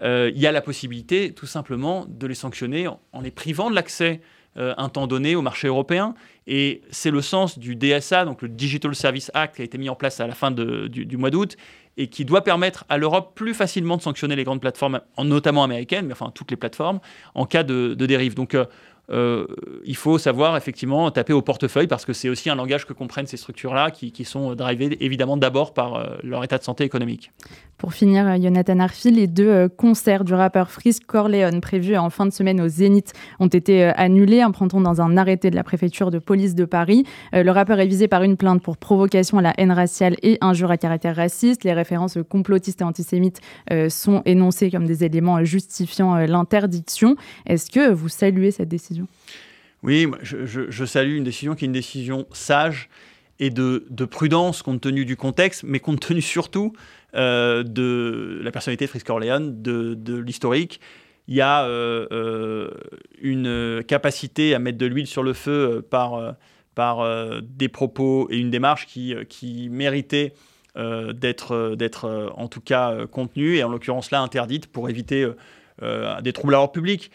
euh, 0.03 0.31
il 0.35 0.41
y 0.41 0.47
a 0.47 0.53
la 0.53 0.63
possibilité 0.63 1.33
tout 1.33 1.47
simplement 1.47 2.07
de 2.09 2.27
les 2.27 2.35
sanctionner 2.35 2.89
en, 2.89 3.21
les 3.21 3.31
privant 3.31 3.69
de 3.69 3.75
l'accès 3.75 4.23
euh, 4.57 4.73
un 4.77 4.89
temps 4.89 5.07
donné 5.07 5.35
au 5.35 5.43
marché 5.43 5.69
européen. 5.69 6.15
Et 6.47 6.83
c'est 6.91 7.11
le 7.11 7.21
sens 7.21 7.59
du 7.59 7.77
DSA, 7.77 8.25
donc 8.25 8.43
le 8.43 8.49
Digital 8.49 8.95
Service 8.95 9.31
Act, 9.35 9.57
qui 9.57 9.63
a 9.63 9.65
été 9.65 9.79
mis 9.79 9.89
en 9.89 9.97
place 9.97 10.21
à 10.21 10.27
la 10.27 10.35
fin 10.35 10.51
du, 10.51 11.17
mois 11.17 11.31
d'août 11.31 11.57
et 11.97 12.09
qui 12.09 12.25
doit 12.25 12.43
permettre 12.43 12.85
à 12.89 12.99
l'Europe 12.99 13.33
plus 13.35 13.55
facilement 13.55 13.97
de 13.97 14.03
sanctionner 14.03 14.35
les 14.37 14.45
grandes 14.45 14.61
plateformes, 14.61 15.01
notamment 15.19 15.63
américaines, 15.63 16.07
mais 16.07 16.13
enfin 16.13 16.33
toutes 16.35 16.51
les 16.51 16.57
plateformes, 16.57 17.01
en 17.35 17.47
cas 17.47 17.63
de, 17.63 17.95
dérive. 17.95 18.35
Donc 18.35 18.55
euh, 18.55 18.65
euh, 19.11 19.47
il 19.85 19.97
faut 19.97 20.19
savoir 20.19 20.57
effectivement 20.57 21.11
taper 21.11 21.33
au 21.33 21.43
portefeuille 21.43 21.87
parce 21.87 22.05
que 22.05 22.13
c'est 22.13 22.29
aussi 22.29 22.49
un 22.49 22.55
langage 22.55 22.87
que 22.87 22.93
comprennent 22.93 23.27
ces 23.27 23.37
structures-là 23.37 23.91
qui, 23.91 24.13
sont 24.25 24.55
drivées 24.55 24.97
évidemment 25.05 25.37
d'abord 25.37 25.75
par 25.75 25.97
euh, 25.97 26.17
leur 26.23 26.43
état 26.45 26.57
de 26.57 26.63
santé 26.63 26.85
économique. 26.85 27.31
Pour 27.77 27.93
finir, 27.93 28.27
euh, 28.27 28.37
Jonathan 28.41 28.79
Arfi, 28.81 29.11
les 29.11 29.27
deux 29.27 29.69
concerts 29.69 30.25
du 30.25 30.33
rappeur 30.33 30.71
Frisk 30.71 31.05
Corleone 31.05 31.61
prévus 31.61 31.97
en 31.97 32.09
fin 32.09 32.25
de 32.25 32.33
semaine 32.33 32.61
au 32.61 32.69
Zénith 32.69 33.13
ont 33.39 33.49
été 33.49 33.85
annulés, 33.85 34.43
en 34.43 34.53
prenant 34.53 34.81
dans 34.81 35.03
un 35.03 35.17
arrêté 35.19 35.51
de 35.51 35.57
la 35.57 35.65
préfecture 35.65 36.11
de 36.11 36.19
police 36.19 36.55
de 36.55 36.65
Paris. 36.65 37.05
Le 37.33 37.51
rappeur 37.51 37.81
est 37.81 37.87
visé 37.87 38.09
par 38.09 38.23
une 38.23 38.37
plainte 38.37 38.63
pour 38.63 38.77
provocation 38.79 39.39
à 39.39 39.43
la 39.43 39.53
haine 39.59 39.73
raciale 39.73 40.17
et 40.23 40.39
injure 40.41 40.71
à 40.71 40.79
caractère 40.79 41.17
raciste. 41.17 41.65
Les 41.65 41.73
références 41.73 42.19
complotistes 42.29 42.81
et 42.81 42.85
antisémites 42.85 43.41
sont 43.89 44.23
énoncées 44.25 44.71
comme 44.71 44.87
des 44.87 45.05
éléments 45.05 45.45
justifiant 45.45 46.17
l'interdiction. 46.17 47.17
Est-ce 47.47 47.71
que 47.71 47.91
vous 47.91 48.09
saluez 48.09 48.51
cette 48.51 48.69
décision? 48.69 48.94
Oui, 49.85 50.09
je, 50.23 50.85
salue 50.87 51.17
une 51.17 51.25
décision 51.25 51.55
qui 51.55 51.67
est 51.67 51.67
une 51.67 51.73
décision 51.73 52.27
sage 52.33 52.89
et 53.39 53.51
de, 53.51 54.05
prudence 54.07 54.63
compte 54.63 54.81
tenu 54.81 55.05
du 55.05 55.17
contexte, 55.17 55.63
mais 55.63 55.79
compte 55.79 56.01
tenu 56.01 56.23
surtout 56.23 56.73
euh, 57.15 57.63
de 57.63 58.41
la 58.43 58.51
personnalité 58.51 58.87
de 58.87 58.91
Frisk 58.91 59.11
Orléans, 59.11 59.41
de, 59.43 60.17
l'historique. 60.17 60.81
Il 61.29 61.35
y 61.35 61.43
a 61.43 61.67
euh, 61.67 62.07
euh, 62.13 62.71
une 63.21 63.85
capacité 63.87 64.55
à 64.55 64.59
mettre 64.59 64.79
de 64.79 64.87
l'huile 64.87 65.07
sur 65.07 65.23
le 65.23 65.35
feu 65.35 65.87
par, 65.89 66.37
des 67.43 67.69
propos 67.69 68.27
et 68.31 68.39
une 68.39 68.51
démarche 68.51 68.87
qui, 68.87 69.15
qui 69.29 69.69
méritait 69.69 70.33
d'être 70.77 72.33
en 72.37 72.49
tout 72.49 72.63
cas 72.63 73.07
contenue 73.07 73.57
et 73.57 73.65
en 73.65 73.69
l'occurrence 73.69 74.11
là 74.11 74.23
interdite 74.23 74.67
pour 74.67 74.89
éviter 74.89 75.29
des 75.81 76.33
troubles 76.33 76.55
à 76.55 76.57
l'ordre 76.57 76.73
public 76.73 77.13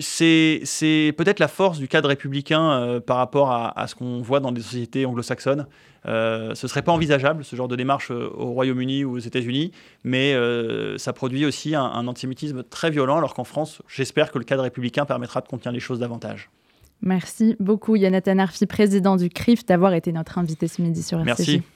c'est 0.00 1.14
peut-être 1.16 1.40
la 1.40 1.48
force 1.48 1.78
du 1.78 1.88
cadre 1.88 2.08
républicain 2.08 2.72
euh, 2.72 3.00
par 3.00 3.16
rapport 3.16 3.50
à, 3.50 3.86
ce 3.88 3.94
qu'on 3.94 4.20
voit 4.20 4.40
dans 4.40 4.52
des 4.52 4.60
sociétés 4.60 5.04
anglo-saxonnes. 5.04 5.66
Euh, 6.06 6.54
ce 6.54 6.66
ne 6.66 6.68
serait 6.68 6.82
pas 6.82 6.92
envisageable, 6.92 7.44
ce 7.44 7.56
genre 7.56 7.66
de 7.66 7.76
démarche 7.76 8.10
euh, 8.10 8.30
au 8.34 8.52
Royaume-Uni 8.52 9.04
ou 9.04 9.12
aux 9.12 9.18
États-Unis, 9.18 9.72
mais 10.04 10.34
ça 10.98 11.12
produit 11.12 11.44
aussi 11.44 11.74
un, 11.74 11.84
un, 11.84 12.06
antisémitisme 12.06 12.62
très 12.62 12.90
violent, 12.90 13.18
alors 13.18 13.34
qu'en 13.34 13.44
France, 13.44 13.82
j'espère 13.88 14.30
que 14.30 14.38
le 14.38 14.44
cadre 14.44 14.62
républicain 14.62 15.06
permettra 15.06 15.40
de 15.40 15.48
contenir 15.48 15.72
les 15.72 15.80
choses 15.80 15.98
davantage. 15.98 16.50
Merci 17.02 17.56
beaucoup, 17.60 17.96
Yanathan 17.96 18.38
Arfi, 18.38 18.66
président 18.66 19.16
du 19.16 19.28
CRIF, 19.28 19.66
d'avoir 19.66 19.92
été 19.94 20.12
notre 20.12 20.38
invité 20.38 20.68
ce 20.68 20.80
midi 20.80 21.02
sur 21.02 21.18
RCJ. 21.18 21.26
Merci. 21.26 21.62